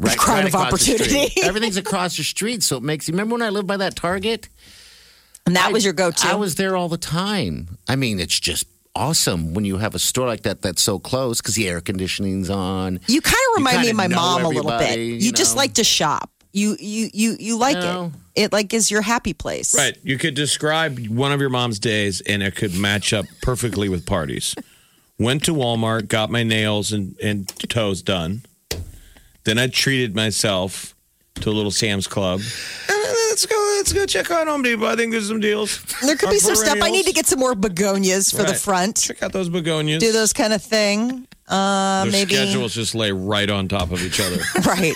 [0.00, 1.28] Right, Crime of across the opportunity.
[1.28, 1.44] street.
[1.44, 3.12] Everything's across the street, so it makes you.
[3.12, 4.48] Remember when I lived by that Target?
[5.46, 6.26] And that I- was your go-to.
[6.26, 7.78] I was there all the time.
[7.88, 8.66] I mean, it's just
[8.96, 12.50] awesome when you have a store like that that's so close because the air conditioning's
[12.50, 12.98] on.
[13.06, 14.74] You kind of remind me kinda my know mom a little bit.
[14.82, 16.30] everybody, You, you just like to shop.
[16.54, 18.12] You you you you like No.
[18.36, 18.44] it.
[18.44, 19.74] It like is your happy place.
[19.74, 19.96] Right.
[20.04, 24.06] You could describe one of your mom's days and it could match up perfectly with
[24.06, 24.54] parties.
[25.18, 28.42] went to Walmart, got my nails and, and toes done.
[29.42, 30.94] Then I treated myself
[31.40, 32.40] to a little Sam's Club.
[32.88, 32.92] Uh,
[33.28, 33.74] let's go.
[33.76, 34.86] Let's go check out Home Depot.
[34.86, 35.82] I think there's some deals.
[36.02, 36.78] There could Our be some stuff.
[36.80, 38.96] I need to get some more begonias for the front.
[39.02, 39.98] Check out those begonias.
[40.00, 41.26] Do those kind of thing.
[41.46, 44.38] Uh, Their maybe schedules just lay right on top of each other.
[44.66, 44.94] right.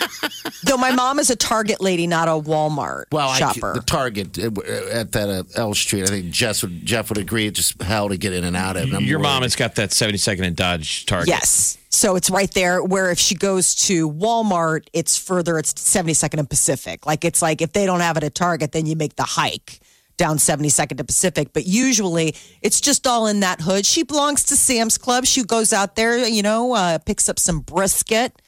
[0.64, 3.74] Though my mom is a Target lady, not a Walmart Well, I, shopper.
[3.74, 4.51] the Target uh,
[4.90, 7.46] at that uh, L Street, I think Jeff would, Jeff would agree.
[7.46, 8.84] It's just hell to get in and out of.
[8.84, 11.28] and I'm Your mom has got that 72nd and Dodge Target.
[11.28, 11.76] Yes.
[11.90, 16.49] So it's right there where if she goes to Walmart, it's further, it's 72nd and
[16.49, 17.07] Pacific.
[17.07, 19.80] Like it's like if they don't have it at Target, then you make the hike
[20.18, 21.52] down 72nd to Pacific.
[21.54, 23.86] But usually it's just all in that hood.
[23.86, 25.24] She belongs to Sam's Club.
[25.24, 28.42] She goes out there, you know, uh, picks up some brisket.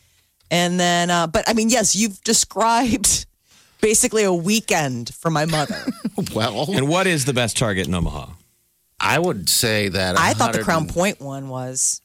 [0.50, 3.26] And then, uh, but I mean, yes, you've described
[3.80, 5.82] basically a weekend for my mother.
[6.34, 8.26] well, And what is the best Target in Omaha?
[9.00, 12.02] I would say that I thought the Crown Point one was.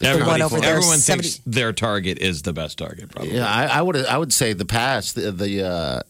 [0.00, 3.36] Everybody, one over there, everyone 70 thinks their Target is the best Target, probably.
[3.36, 3.96] Yeah, I, I would.
[4.04, 6.00] I would say the past the, the uh,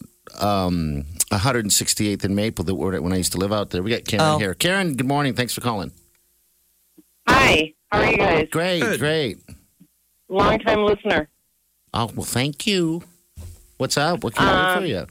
[0.43, 3.83] um, 168th in Maple that were when I used to live out there.
[3.83, 4.39] We got Karen Oh.
[4.39, 4.55] here.
[4.55, 5.35] Karen, good morning.
[5.35, 5.93] Thanks for calling.
[7.29, 8.49] Hi, how are you guys?
[8.51, 9.01] Great, Good.
[9.01, 9.39] great.
[10.29, 11.29] Long time listener.
[11.95, 13.03] Oh well, thank you.
[13.77, 14.25] What's up?
[14.25, 15.07] What can I do Um, for you?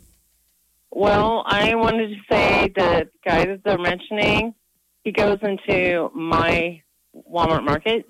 [0.91, 4.53] Well, I wanted to say the guy that they're mentioning,
[5.03, 6.81] he goes into my
[7.15, 8.05] Walmart market,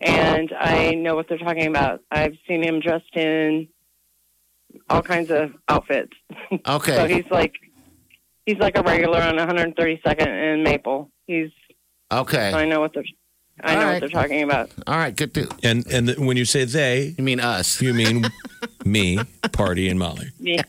[0.00, 2.00] and I know what they're talking about.
[2.10, 3.68] I've seen him dressed in
[4.90, 6.12] all kinds of outfits.
[6.66, 6.96] Okay.
[6.96, 7.54] so he's like,
[8.46, 11.10] he's like a regular on 132nd and Maple.
[11.26, 11.50] He's,
[12.10, 13.04] so okay, I know what they're,
[13.62, 13.92] I All know right.
[13.94, 14.70] what they're talking about.
[14.86, 15.14] all right.
[15.16, 15.48] Good to.
[15.62, 17.80] And and the, when you say they, You mean us?
[17.80, 18.24] you mean
[18.84, 19.18] me,
[19.52, 20.28] Party, and Molly.
[20.38, 20.62] Yeah.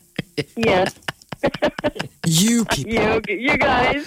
[0.56, 0.94] yes,
[2.26, 2.92] You people.
[2.92, 4.06] you, you guys.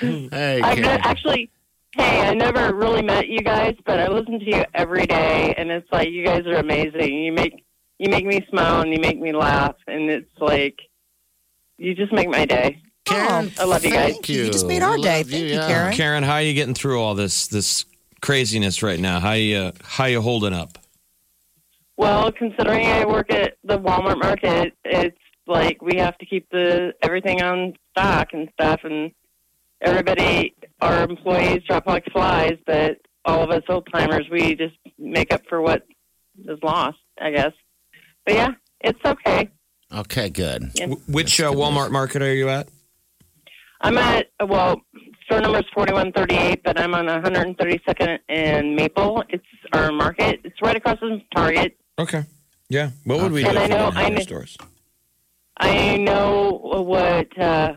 [0.00, 1.50] Hey, I've ne- actually,
[1.96, 5.70] hey, I never really met you guys, but I listen to you every day, and
[5.70, 7.14] it's like you guys are amazing.
[7.14, 7.64] You make
[7.98, 10.80] you make me smile and you make me laugh, and it's like
[11.78, 12.80] you just make my day.
[13.04, 14.14] Karen, I love you guys.
[14.14, 15.22] thank You just made our day.
[15.22, 15.66] Thank you, yeah.
[15.66, 15.94] Karen.
[15.94, 17.84] Karen, how are you getting through all this this
[18.20, 19.20] craziness right now?
[19.20, 20.78] How you how you holding up?
[21.96, 26.94] Well, considering I work at the Walmart market, it's like we have to keep the
[27.02, 29.12] everything on stock and stuff, and
[29.80, 35.32] everybody, our employees drop like flies, but all of us old timers, we just make
[35.32, 35.86] up for what
[36.46, 37.52] is lost, I guess.
[38.26, 38.50] But yeah,
[38.80, 39.50] it's okay.
[39.92, 40.70] Okay, good.
[40.80, 42.68] Wh- Which uh, Walmart market are you at?
[43.80, 44.80] I'm at well,
[45.26, 49.22] store number is 4138, but I'm on 132nd and Maple.
[49.28, 50.40] It's our market.
[50.44, 51.76] It's right across from Target.
[51.98, 52.24] Okay.
[52.70, 52.90] Yeah.
[53.04, 54.56] What would we do And I know- I know- stores?
[55.56, 57.74] I know what uh,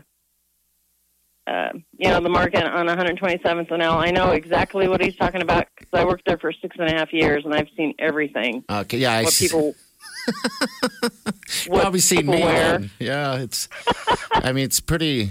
[1.46, 3.98] uh, you know the market on 127th and L.
[3.98, 6.92] I know exactly what he's talking about because I worked there for six and a
[6.92, 8.64] half years and I've seen everything.
[8.68, 9.46] Okay, yeah, I What see.
[9.46, 9.76] people
[11.66, 12.38] what probably seen me.
[12.40, 12.90] then.
[12.98, 13.68] Yeah, it's.
[14.32, 15.30] I mean, it's pretty.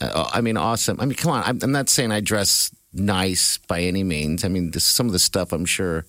[0.00, 1.00] Uh, I mean, awesome.
[1.00, 1.42] I mean, come on.
[1.44, 4.44] I'm, I'm not saying I dress nice by any means.
[4.44, 6.04] I mean, this, some of the stuff I'm sure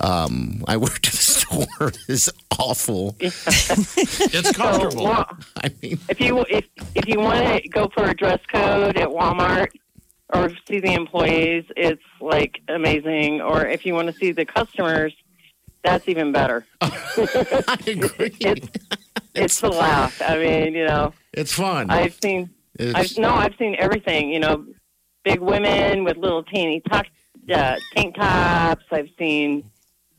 [0.00, 3.16] um, I wear to the store is awful.
[3.20, 3.36] It's
[4.56, 5.26] So, well,
[5.56, 9.08] I mean, if you if if you want to go for a dress code at
[9.08, 9.68] Walmart
[10.32, 13.40] or see the employees, it's like amazing.
[13.40, 15.14] Or if you want to see the customers,
[15.86, 16.66] that's even better.
[16.80, 18.36] I agree.
[19.38, 20.22] It's it's a laugh.
[20.22, 21.90] I mean, you know, It's fun.
[21.90, 22.48] I've seen
[22.80, 24.30] I've no, I've seen everything.
[24.30, 24.64] You know,
[25.24, 27.06] big women with little teeny tuck,
[27.52, 28.84] uh, tank tops.
[28.90, 29.70] I've seen,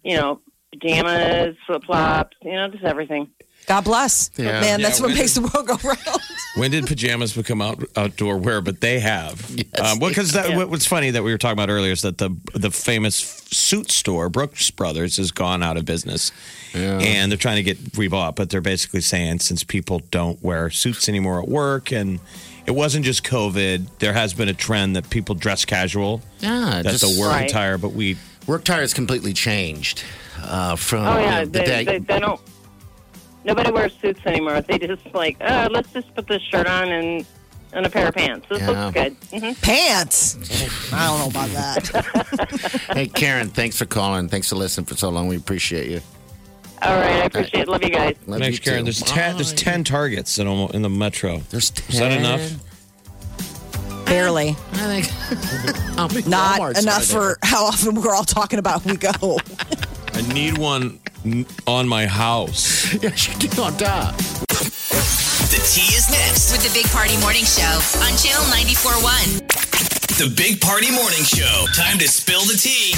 [0.03, 0.39] you know,
[0.71, 2.37] pajamas, flip flops.
[2.43, 3.29] You know, just everything.
[3.67, 4.31] God bless.
[4.37, 4.61] Yeah.
[4.61, 6.21] Man, Yeah, that's what when makes the world go round.
[6.55, 8.61] When did pajamas become out, outdoor wear?
[8.61, 9.47] But they have.
[9.79, 10.55] um, well, because Yeah.
[10.55, 13.91] what, what's funny that we were talking about earlier is that the the famous suit
[13.91, 16.31] store Brooks Brothers has gone out of business,
[16.73, 18.35] and they're trying to get rebought.
[18.35, 22.19] But they're basically saying since people don't wear suits anymore at work, and
[22.65, 26.21] it wasn't just COVID, there has been a trend that people dress casual.
[26.39, 27.49] yeah, That's just a work Right.
[27.49, 30.03] attire, but we work tire has completely changed
[30.41, 31.83] uh, from Oh yeah, know, the they, day.
[31.85, 32.41] they, they don't.
[33.47, 34.61] Nobody wears suits anymore.
[34.61, 37.25] They just like, uh, let's just put this shirt on and
[37.73, 38.45] and a pair of pants.
[38.49, 38.69] This Yeah.
[38.69, 39.15] looks good.
[39.39, 40.37] hmm Pants.
[40.93, 42.89] I don't know about that.
[42.93, 44.29] hey, Karen, thanks for calling.
[44.29, 45.27] Thanks for listening for so long.
[45.27, 46.01] We appreciate you.
[46.81, 47.67] All right, I appreciate it.
[47.67, 48.15] Love you guys.
[48.27, 48.69] Love Thanks, you too.
[48.71, 48.83] Karen.
[48.85, 49.35] There's ten.
[49.35, 49.57] There's Bye.
[49.57, 51.39] ten targets in, Omo- in the metro.
[51.49, 51.89] There's 10.
[51.89, 54.05] Is that enough?
[54.05, 54.49] Barely.
[54.73, 55.05] I think.
[55.97, 57.19] How many Not Walmarts enough there?
[57.35, 59.11] for how often we're all talking about we go.
[60.17, 60.97] I need one
[61.67, 62.91] on my house.
[63.03, 64.15] Yes, you do on top.
[64.17, 66.51] The tea is next.
[66.51, 67.61] With the Big Party Morning Show
[68.01, 70.17] on Channel 94.1.
[70.17, 71.65] The Big Party Morning Show.
[71.75, 72.95] Time to spill the tea.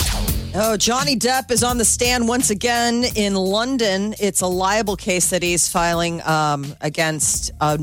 [0.55, 4.15] Oh, Johnny Depp is on the stand once again in London.
[4.17, 7.77] It's a liable case that he's filing um, against a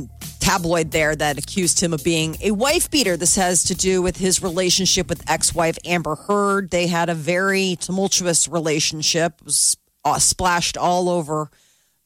[0.46, 3.16] tabloid there that accused him of being a wife beater.
[3.16, 6.70] This has to do with his relationship with ex wife Amber Heard.
[6.70, 11.50] They had a very tumultuous relationship, it was uh, splashed all over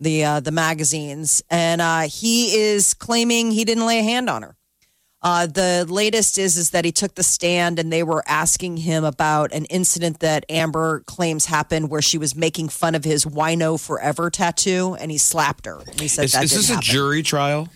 [0.01, 1.43] the, uh, the magazines.
[1.51, 4.57] And uh, he is claiming he didn't lay a hand on her.
[5.23, 9.05] Uh, the latest is is that he took the stand and they were asking him
[9.05, 13.79] about an incident that Amber claims happened where she was making fun of his "Wino
[13.79, 15.81] Forever" tattoo and he slapped her.
[15.87, 17.69] And he said Is, that is this a jury trial?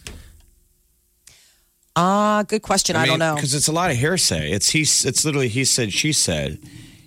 [1.97, 2.97] Ah, good question.
[2.97, 3.35] I, don't know.
[3.37, 4.51] because it's a lot of hearsay.
[4.51, 4.81] It's he.
[4.83, 6.59] It's literally he said, she said,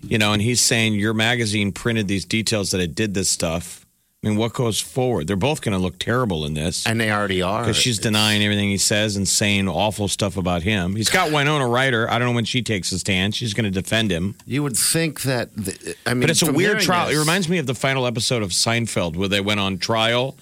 [0.01, 3.85] you know, and he's saying your magazine printed these details that it did this stuff.
[4.23, 5.27] I mean, what goes forward?
[5.27, 7.61] They're both going to look terrible in this And they already are.
[7.61, 10.95] because she's denying everything he says and saying awful stuff about him.
[10.95, 12.09] He's got Winona Ryder.
[12.09, 13.35] I don't know when she takes a stand.
[13.35, 14.35] She's going to defend him.
[14.45, 15.55] You would think that.
[15.55, 17.07] The, I mean, But it's a weird trial.
[17.07, 20.35] this- It reminds me of the final episode of Seinfeld where they went on trial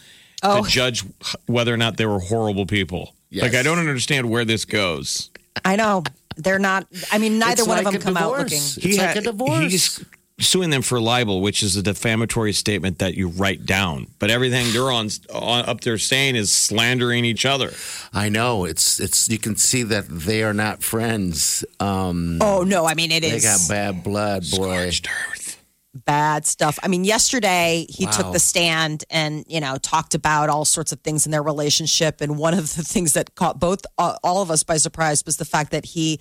[0.43, 0.63] Oh.
[0.63, 1.03] to judge
[1.47, 3.14] whether or not they were horrible people.
[3.29, 3.43] Yes.
[3.43, 5.29] Like I don't understand where this goes.
[5.63, 6.03] I know
[6.37, 6.87] they're not.
[7.11, 8.49] I mean, neither It's one like of them a come out looking.
[8.59, 8.77] divorce.
[8.77, 9.71] It's like a divorce.
[9.71, 10.05] He's
[10.37, 14.07] suing them for libel, which is a defamatory statement that you write down.
[14.19, 17.71] But everything they're on, on up there saying is slandering each other.
[18.13, 19.29] I know it's it's.
[19.29, 21.63] You can see that they are not friends.
[21.79, 22.85] Um, Oh no!
[22.85, 24.91] I mean, it they is got bad blood, boy.
[25.95, 26.77] Bad stuff.
[26.83, 28.11] I mean, yesterday he Wow.
[28.11, 32.21] took the stand and you know talked about all sorts of things in their relationship.
[32.21, 35.37] And one of the things that caught both uh, all of us by surprise was
[35.37, 36.19] the fact that he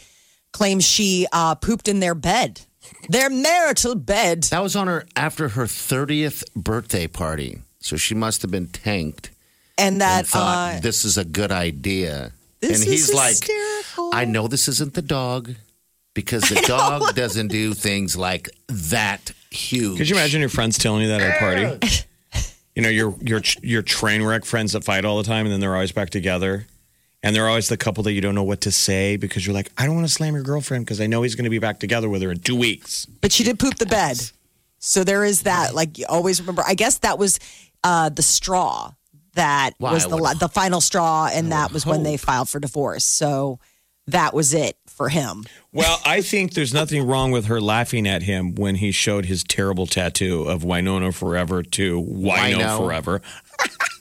[0.52, 2.60] claims she uh, pooped in their bed,
[3.08, 4.44] their marital bed.
[4.44, 9.30] That was on her after her thirtieth birthday party, so she must have been tanked
[9.76, 12.32] And and that thought uh, this is a good idea.
[12.60, 14.10] this and he's is like, hysterical.
[14.14, 15.54] I know this isn't the dog
[16.14, 19.98] because the dog doesn't do things like that huge.
[19.98, 21.38] Could you imagine your friends telling you that at a
[21.78, 22.06] party?
[22.74, 25.60] You know, your your your train wreck friends that fight all the time, and then
[25.60, 26.66] they're always back together,
[27.22, 29.70] and they're always the couple that you don't know what to say because you're like,
[29.78, 31.78] I don't want to slam your girlfriend because I know he's going to be back
[31.78, 33.06] together with her in two weeks.
[33.20, 34.18] but she did poop the bed.
[34.80, 35.72] So there is that.
[35.74, 36.64] Like you always remember.
[36.66, 37.38] I guess that was
[37.84, 38.90] uh, the straw
[39.34, 42.48] that Well, was the would- the final straw, and that would was when they filed
[42.48, 43.04] for divorce.
[43.04, 43.60] So
[44.08, 45.44] that was it for him.
[45.72, 49.42] Well, I think there's nothing wrong with her laughing at him when he showed his
[49.42, 52.78] terrible tattoo of Winona Forever to Wino Wino.
[52.78, 53.20] Forever.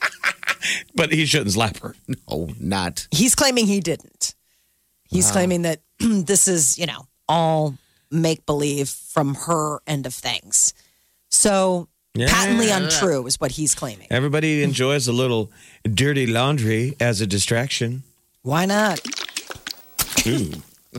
[0.96, 1.96] but he shouldn't slap her.
[2.08, 3.08] No, not.
[3.12, 4.36] He's claiming he didn't.
[5.10, 7.76] He's claiming that this is, you know, all
[8.10, 10.74] make believe from her end of things.
[11.30, 14.08] So patently untrue is what he's claiming.
[14.10, 15.52] Everybody enjoys a little
[15.84, 18.04] dirty laundry as a distraction.
[18.42, 19.00] Why not?
[20.28, 20.52] Ooh.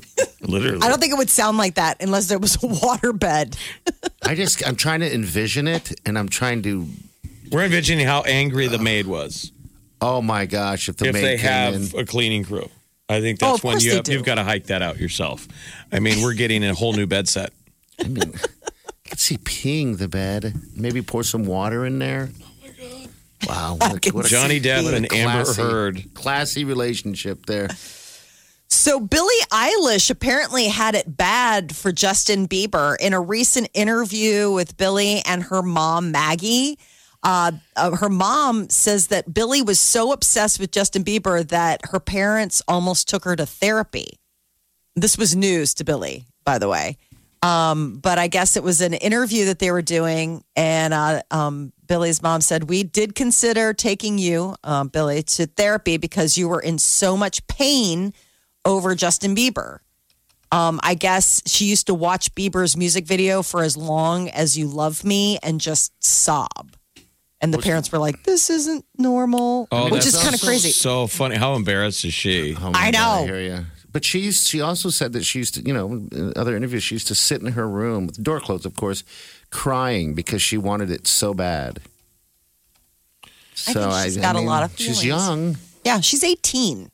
[0.40, 0.82] Literally.
[0.82, 3.56] I don't think it would sound like that unless there was a water bed.
[4.22, 6.86] I just I'm trying to envision it, and I'm trying to.
[7.50, 9.52] We're envisioning how angry the maid was
[10.00, 10.88] Oh my gosh!
[10.88, 12.68] If the if maid they came have in, a cleaning crew.
[13.08, 14.12] I think Oh, that's of when course you they have, do.
[14.12, 15.46] you've got to hike that out yourself.
[15.92, 17.52] I mean, we're getting a whole new bed set.
[18.02, 20.54] I mean, I could see peeing the bed.
[20.74, 22.30] Maybe pour some water in there.
[22.32, 23.08] Oh my god.
[23.46, 23.76] Wow!
[23.78, 26.14] What, what a- Johnny Depp what a and Amber classy- Heard.
[26.14, 27.68] Classy relationship there.
[28.84, 34.76] So Billie Eilish apparently had it bad for Justin Bieber in a recent interview with
[34.76, 36.78] Billie and her mom Maggie.
[37.22, 41.98] Uh, uh, her mom says that Billie was so obsessed with Justin Bieber that her
[41.98, 44.18] parents almost took her to therapy.
[44.94, 46.98] This was news to Billie, by the way.
[47.42, 51.72] Um, but I guess it was an interview that they were doing, and uh, um,
[51.86, 56.60] Billie's mom said, We did consider taking you, um, Billy, to therapy because you were
[56.60, 58.12] in so much pain
[58.64, 59.78] over Justin Bieber.
[60.52, 64.66] Um, I guess she used to watch Bieber's music video for as long as you
[64.68, 66.70] love me and just sob.
[67.40, 70.70] And the parents were like, This isn't normal, Oh, which is kind of crazy.
[70.70, 71.36] So funny.
[71.36, 72.54] How embarrassed is she?
[72.56, 73.22] Oh my I God, know.
[73.22, 73.64] I hear you.
[73.92, 76.94] But she she also said that she used to, you know, in other interviews, she
[76.94, 79.04] used to sit in her room with the door closed, of course,
[79.50, 81.80] crying because she wanted it so bad.
[83.54, 85.04] So think she's got a lot of She's feelings.
[85.04, 85.56] young.
[85.84, 86.90] Yeah, she's 18.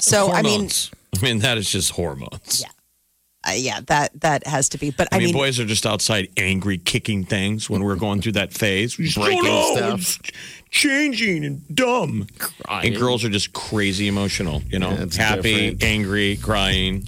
[0.00, 0.68] So, I mean,
[1.16, 2.60] I mean, that is just hormones.
[2.62, 2.68] Yeah.
[3.48, 4.90] uh, yeah, that that has to be.
[4.90, 8.20] But I, I, mean, mean, boys are just outside angry, kicking things when we're going
[8.22, 8.98] through that phase.
[8.98, 9.96] We just Breaking don't know.
[9.96, 10.20] stuff.
[10.20, 10.30] It's
[10.70, 12.26] changing and dumb.
[12.38, 12.88] Crying.
[12.92, 15.82] And girls are just crazy emotional, you know, Yeah, happy, different.
[15.82, 17.04] angry, crying.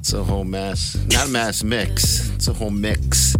[0.00, 0.96] It's a whole mess.
[1.10, 2.30] Not a mess, mix.
[2.30, 3.34] It's a whole mix.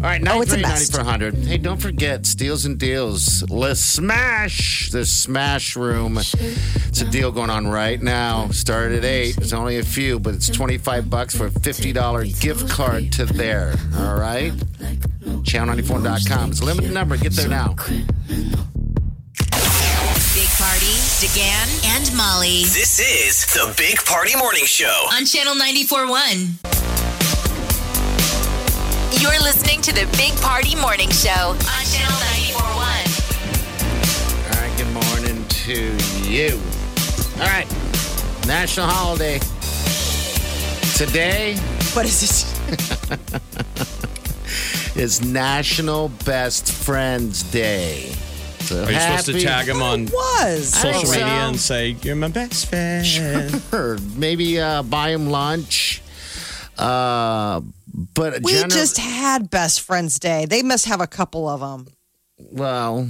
[0.00, 0.92] All right, Oh, it's a 93, mess.
[0.92, 1.34] 9400.
[1.48, 3.42] Hey, don't forget Steals and Deals.
[3.50, 6.18] Let's smash the Smash Room.
[6.18, 8.46] It's a deal going on right now.
[8.50, 9.34] Started at 8.
[9.36, 13.74] There's only a few, but it's 25 bucks for a $50 gift card to there.
[13.96, 14.52] All right?
[15.42, 16.52] Channel94.com.
[16.52, 17.16] It's a limited number.
[17.16, 17.74] Get there now.
[17.74, 18.06] Big
[20.54, 25.08] Party, DeGan, and Molly This is the Big Party Morning Show.
[25.12, 27.07] on Channel 94.1.
[29.12, 32.16] You're listening to the Big Party Morning Show on Channel
[32.52, 34.44] 94.1.
[34.44, 35.96] All right, good morning to
[36.28, 36.60] you.
[37.40, 37.66] All right,
[38.46, 39.38] national holiday.
[40.96, 41.56] Today
[41.94, 42.44] What is this?
[44.96, 48.10] it's National Best Friends Day.
[48.60, 50.68] So Are you supposed to tag him on Was.
[50.74, 51.48] social media so.
[51.48, 53.06] and say, You're my best friend?
[53.06, 56.02] Sure, maybe uh, buy him lunch.
[56.76, 57.60] Uh,
[58.18, 60.44] but We gener- just had Best Friends Day.
[60.46, 61.86] They must have a couple of them.
[62.38, 63.08] well,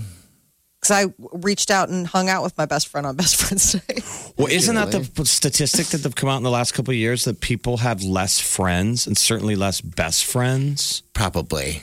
[0.80, 4.00] Because I reached out and hung out with my best friend on Best Friends Day.
[4.36, 7.24] Well, isn't that the statistic that have come out in the last couple of years
[7.24, 11.02] that people have less friends and certainly less best friends?
[11.14, 11.82] probably.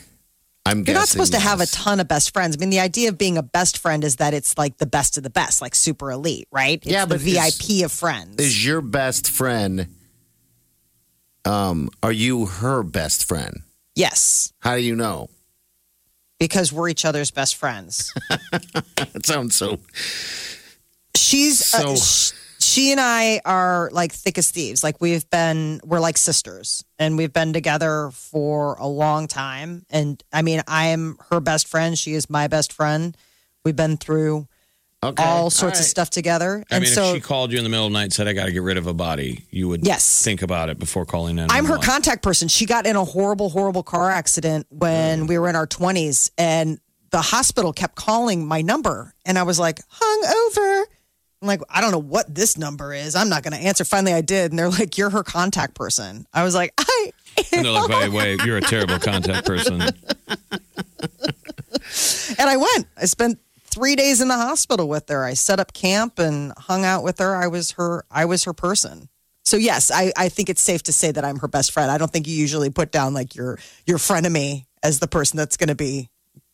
[0.67, 2.55] I'm You're not supposed to have a ton of best friends.
[2.57, 5.15] I mean, the idea of being a best friend is that it's like the best
[5.15, 6.77] of the best, like super elite, right?
[6.81, 8.41] It's Yeah, the but is- VIP of friends.
[8.41, 9.94] Is your best friend?
[11.45, 13.61] Um, are you her best friend?
[13.95, 15.29] yes, How do you know?
[16.39, 18.13] because we're each other's best friends.
[18.95, 19.79] That sounds so.
[21.15, 24.83] She's uh, So- sh- she and I are like thick as thieves.
[24.83, 29.85] Like we've been, we're like sisters, and we've been together for a long time.
[29.89, 31.97] And I mean, I am her best friend.
[31.97, 33.15] She is my best friend.
[33.63, 34.47] We've been through
[35.05, 36.63] Okay, all sorts of stuff together.
[36.71, 38.13] I and mean, so if she called you in the middle of the night and
[38.13, 40.23] said, I got to get rid of a body, you would Yes.
[40.23, 41.49] think about it before calling in.
[41.51, 42.47] I'm her contact person.
[42.47, 45.27] She got in a horrible, horrible car accident when mm.
[45.29, 46.79] we were in our 20s, and
[47.11, 49.13] the hospital kept calling my number.
[49.25, 50.87] And I was like, hung over.
[51.41, 53.15] I'm like, I don't know what this number is.
[53.15, 53.85] I'm not going to answer.
[53.85, 54.51] Finally, I did.
[54.51, 56.25] And they're like, You're her contact person.
[56.33, 57.11] I was like, I.
[57.51, 59.83] And they're like, by the way, you're a terrible contact person.
[62.39, 62.87] And I went.
[62.97, 63.39] I spent
[63.75, 65.25] three days in the hospital with her.
[65.25, 67.35] I set up camp and hung out with her.
[67.35, 68.05] I was her.
[68.09, 69.09] I was her person.
[69.43, 71.91] So yes, I, I think it's safe to say that I'm her best friend.
[71.91, 75.57] I don't think you usually put down like your your frenemy as the person that's
[75.57, 76.09] going to be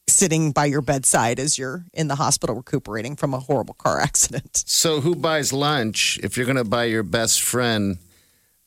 [0.09, 4.63] sitting by your bedside as you're in the hospital recuperating from a horrible car accident.
[4.65, 6.19] So, who buys lunch?
[6.23, 7.99] If you're going to buy your best friend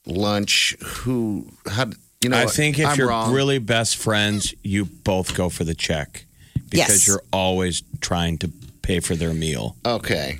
[0.07, 1.49] lunch, who?
[1.67, 1.87] How?
[2.23, 3.35] You know, I think if I'm you're wrong.
[3.35, 6.24] really best friends, you both go for the check
[6.55, 7.07] because Yes.
[7.07, 8.49] you're always trying to
[8.83, 9.77] pay for their meal.
[9.85, 10.39] okay.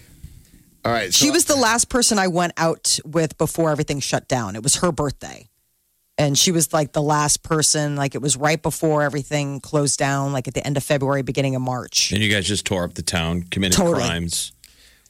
[0.85, 1.15] All right.
[1.15, 4.55] So She was the last person I went out with before everything shut down.
[4.55, 5.49] It was her birthday.
[6.19, 10.33] And she was like the last person, like it was right before everything closed down,
[10.35, 12.13] like at the end of February, beginning of March.
[12.13, 14.05] And you guys just tore up the town, committed Totally.
[14.05, 14.53] crimes,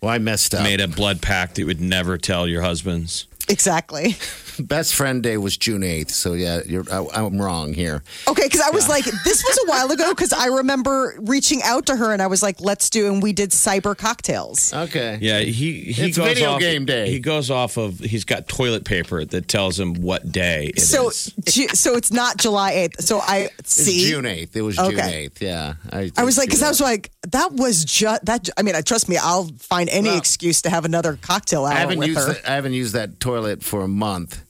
[0.01, 0.63] Well, I messed up.
[0.63, 3.27] made a blood pact that you would never tell your husbands.
[3.49, 4.17] Exactly.
[4.61, 6.11] Best friend day was June 8th.
[6.11, 8.05] So, yeah, you're, I, I'm wrong here.
[8.29, 11.87] Okay, because I was like, this was a while ago because I remember reaching out
[11.87, 14.73] to her and I was like, let's do, and we did cyber cocktails.
[14.73, 15.19] Okay.
[15.21, 17.11] Yeah, he he It's goes video off, game day.
[17.11, 20.89] He goes off of he's got toilet paper that tells him what day it is.
[20.89, 21.11] so,
[21.45, 23.03] Ju- so it's not July 8th.
[23.03, 24.09] So I It's see.
[24.09, 24.55] June 8th.
[24.55, 25.29] It was June Okay.
[25.35, 25.41] 8th.
[25.41, 25.75] Yeah.
[25.91, 28.49] I, I was like, because I was like, that was just that.
[28.57, 31.73] I mean, I trust me, I'll find any Well, excuse to have another cocktail hour
[31.73, 32.33] I haven't with used her.
[32.35, 34.45] that, I haven't used that toilet for a month.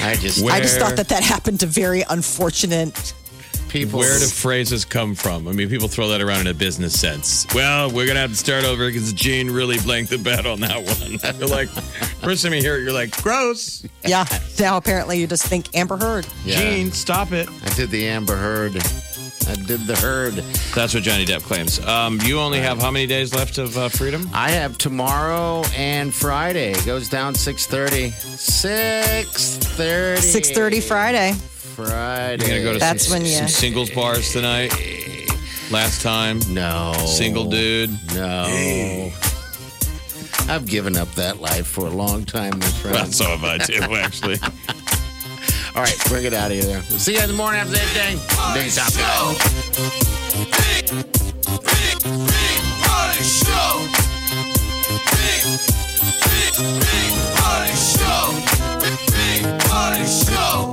[0.00, 3.12] I just I just thought that that happened to very unfortunate
[3.74, 3.98] people.
[3.98, 5.46] Where do phrases come from?
[5.48, 7.46] I mean, people throw that around in a business sense.
[7.54, 10.82] Well, we're gonna have to start over because Gene really blanked the bet on that
[10.82, 11.18] one.
[11.38, 13.84] You're like, first time you hear it, you're like, gross.
[14.06, 14.24] Yeah.
[14.58, 16.26] Now apparently you just think Amber Heard.
[16.44, 16.60] Yeah.
[16.60, 17.48] Gene, stop it.
[17.48, 18.76] I did the Amber Heard.
[19.46, 20.34] I did the herd.
[20.74, 21.78] That's what Johnny Depp claims.
[21.80, 24.30] Um, you only have how many days left of uh, freedom?
[24.32, 26.70] I have tomorrow and Friday.
[26.70, 28.12] It goes down 6.30.
[28.12, 30.16] 6.30.
[30.16, 31.34] 6:30 Friday.
[31.74, 32.46] Friday.
[32.46, 34.72] You're gonna go to That's some, when you- some singles bars tonight.
[35.70, 36.92] Last time, No.
[37.06, 37.90] single dude.
[38.14, 39.10] No.
[40.48, 42.96] I've given up that life for a long time, my friend.
[42.96, 44.38] Well, so have I too, actually.
[45.74, 46.82] All right, bring it out of here.
[46.98, 48.18] See you in the morning after that thing.
[48.54, 50.44] Big Top Guy.
[60.06, 60.72] Squirrel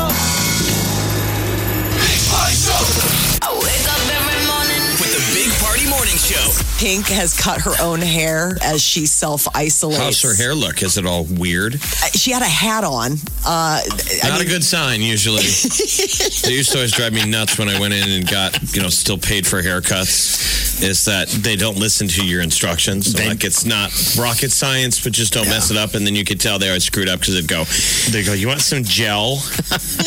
[6.81, 9.99] Pink has cut her own hair as she self isolates.
[9.99, 10.81] How's her hair look?
[10.81, 11.79] Is it all weird?
[12.15, 13.11] She had a hat on.
[13.45, 15.43] Uh, I Not mean, a good sign, usually.
[16.41, 18.89] they used to always drive me nuts when I went in and got, you know,
[18.89, 20.81] still paid for haircuts.
[20.81, 23.11] Is that they don't listen to your instructions.
[23.11, 25.93] So like it's not rocket science, but just don't mess it up.
[25.93, 27.65] And then you could tell they always screwed up because they'd go,
[28.09, 29.37] they go, you want some gel?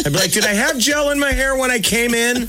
[0.05, 2.49] I'd be like, did I have gel in my hair when I came in?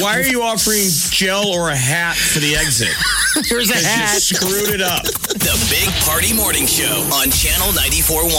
[0.00, 2.92] Why are you offering gel or a hat for the exit?
[3.46, 4.14] Here's a hat.
[4.14, 5.04] You screwed it up.
[5.04, 8.30] The Big Party Morning Show on Channel 94.1.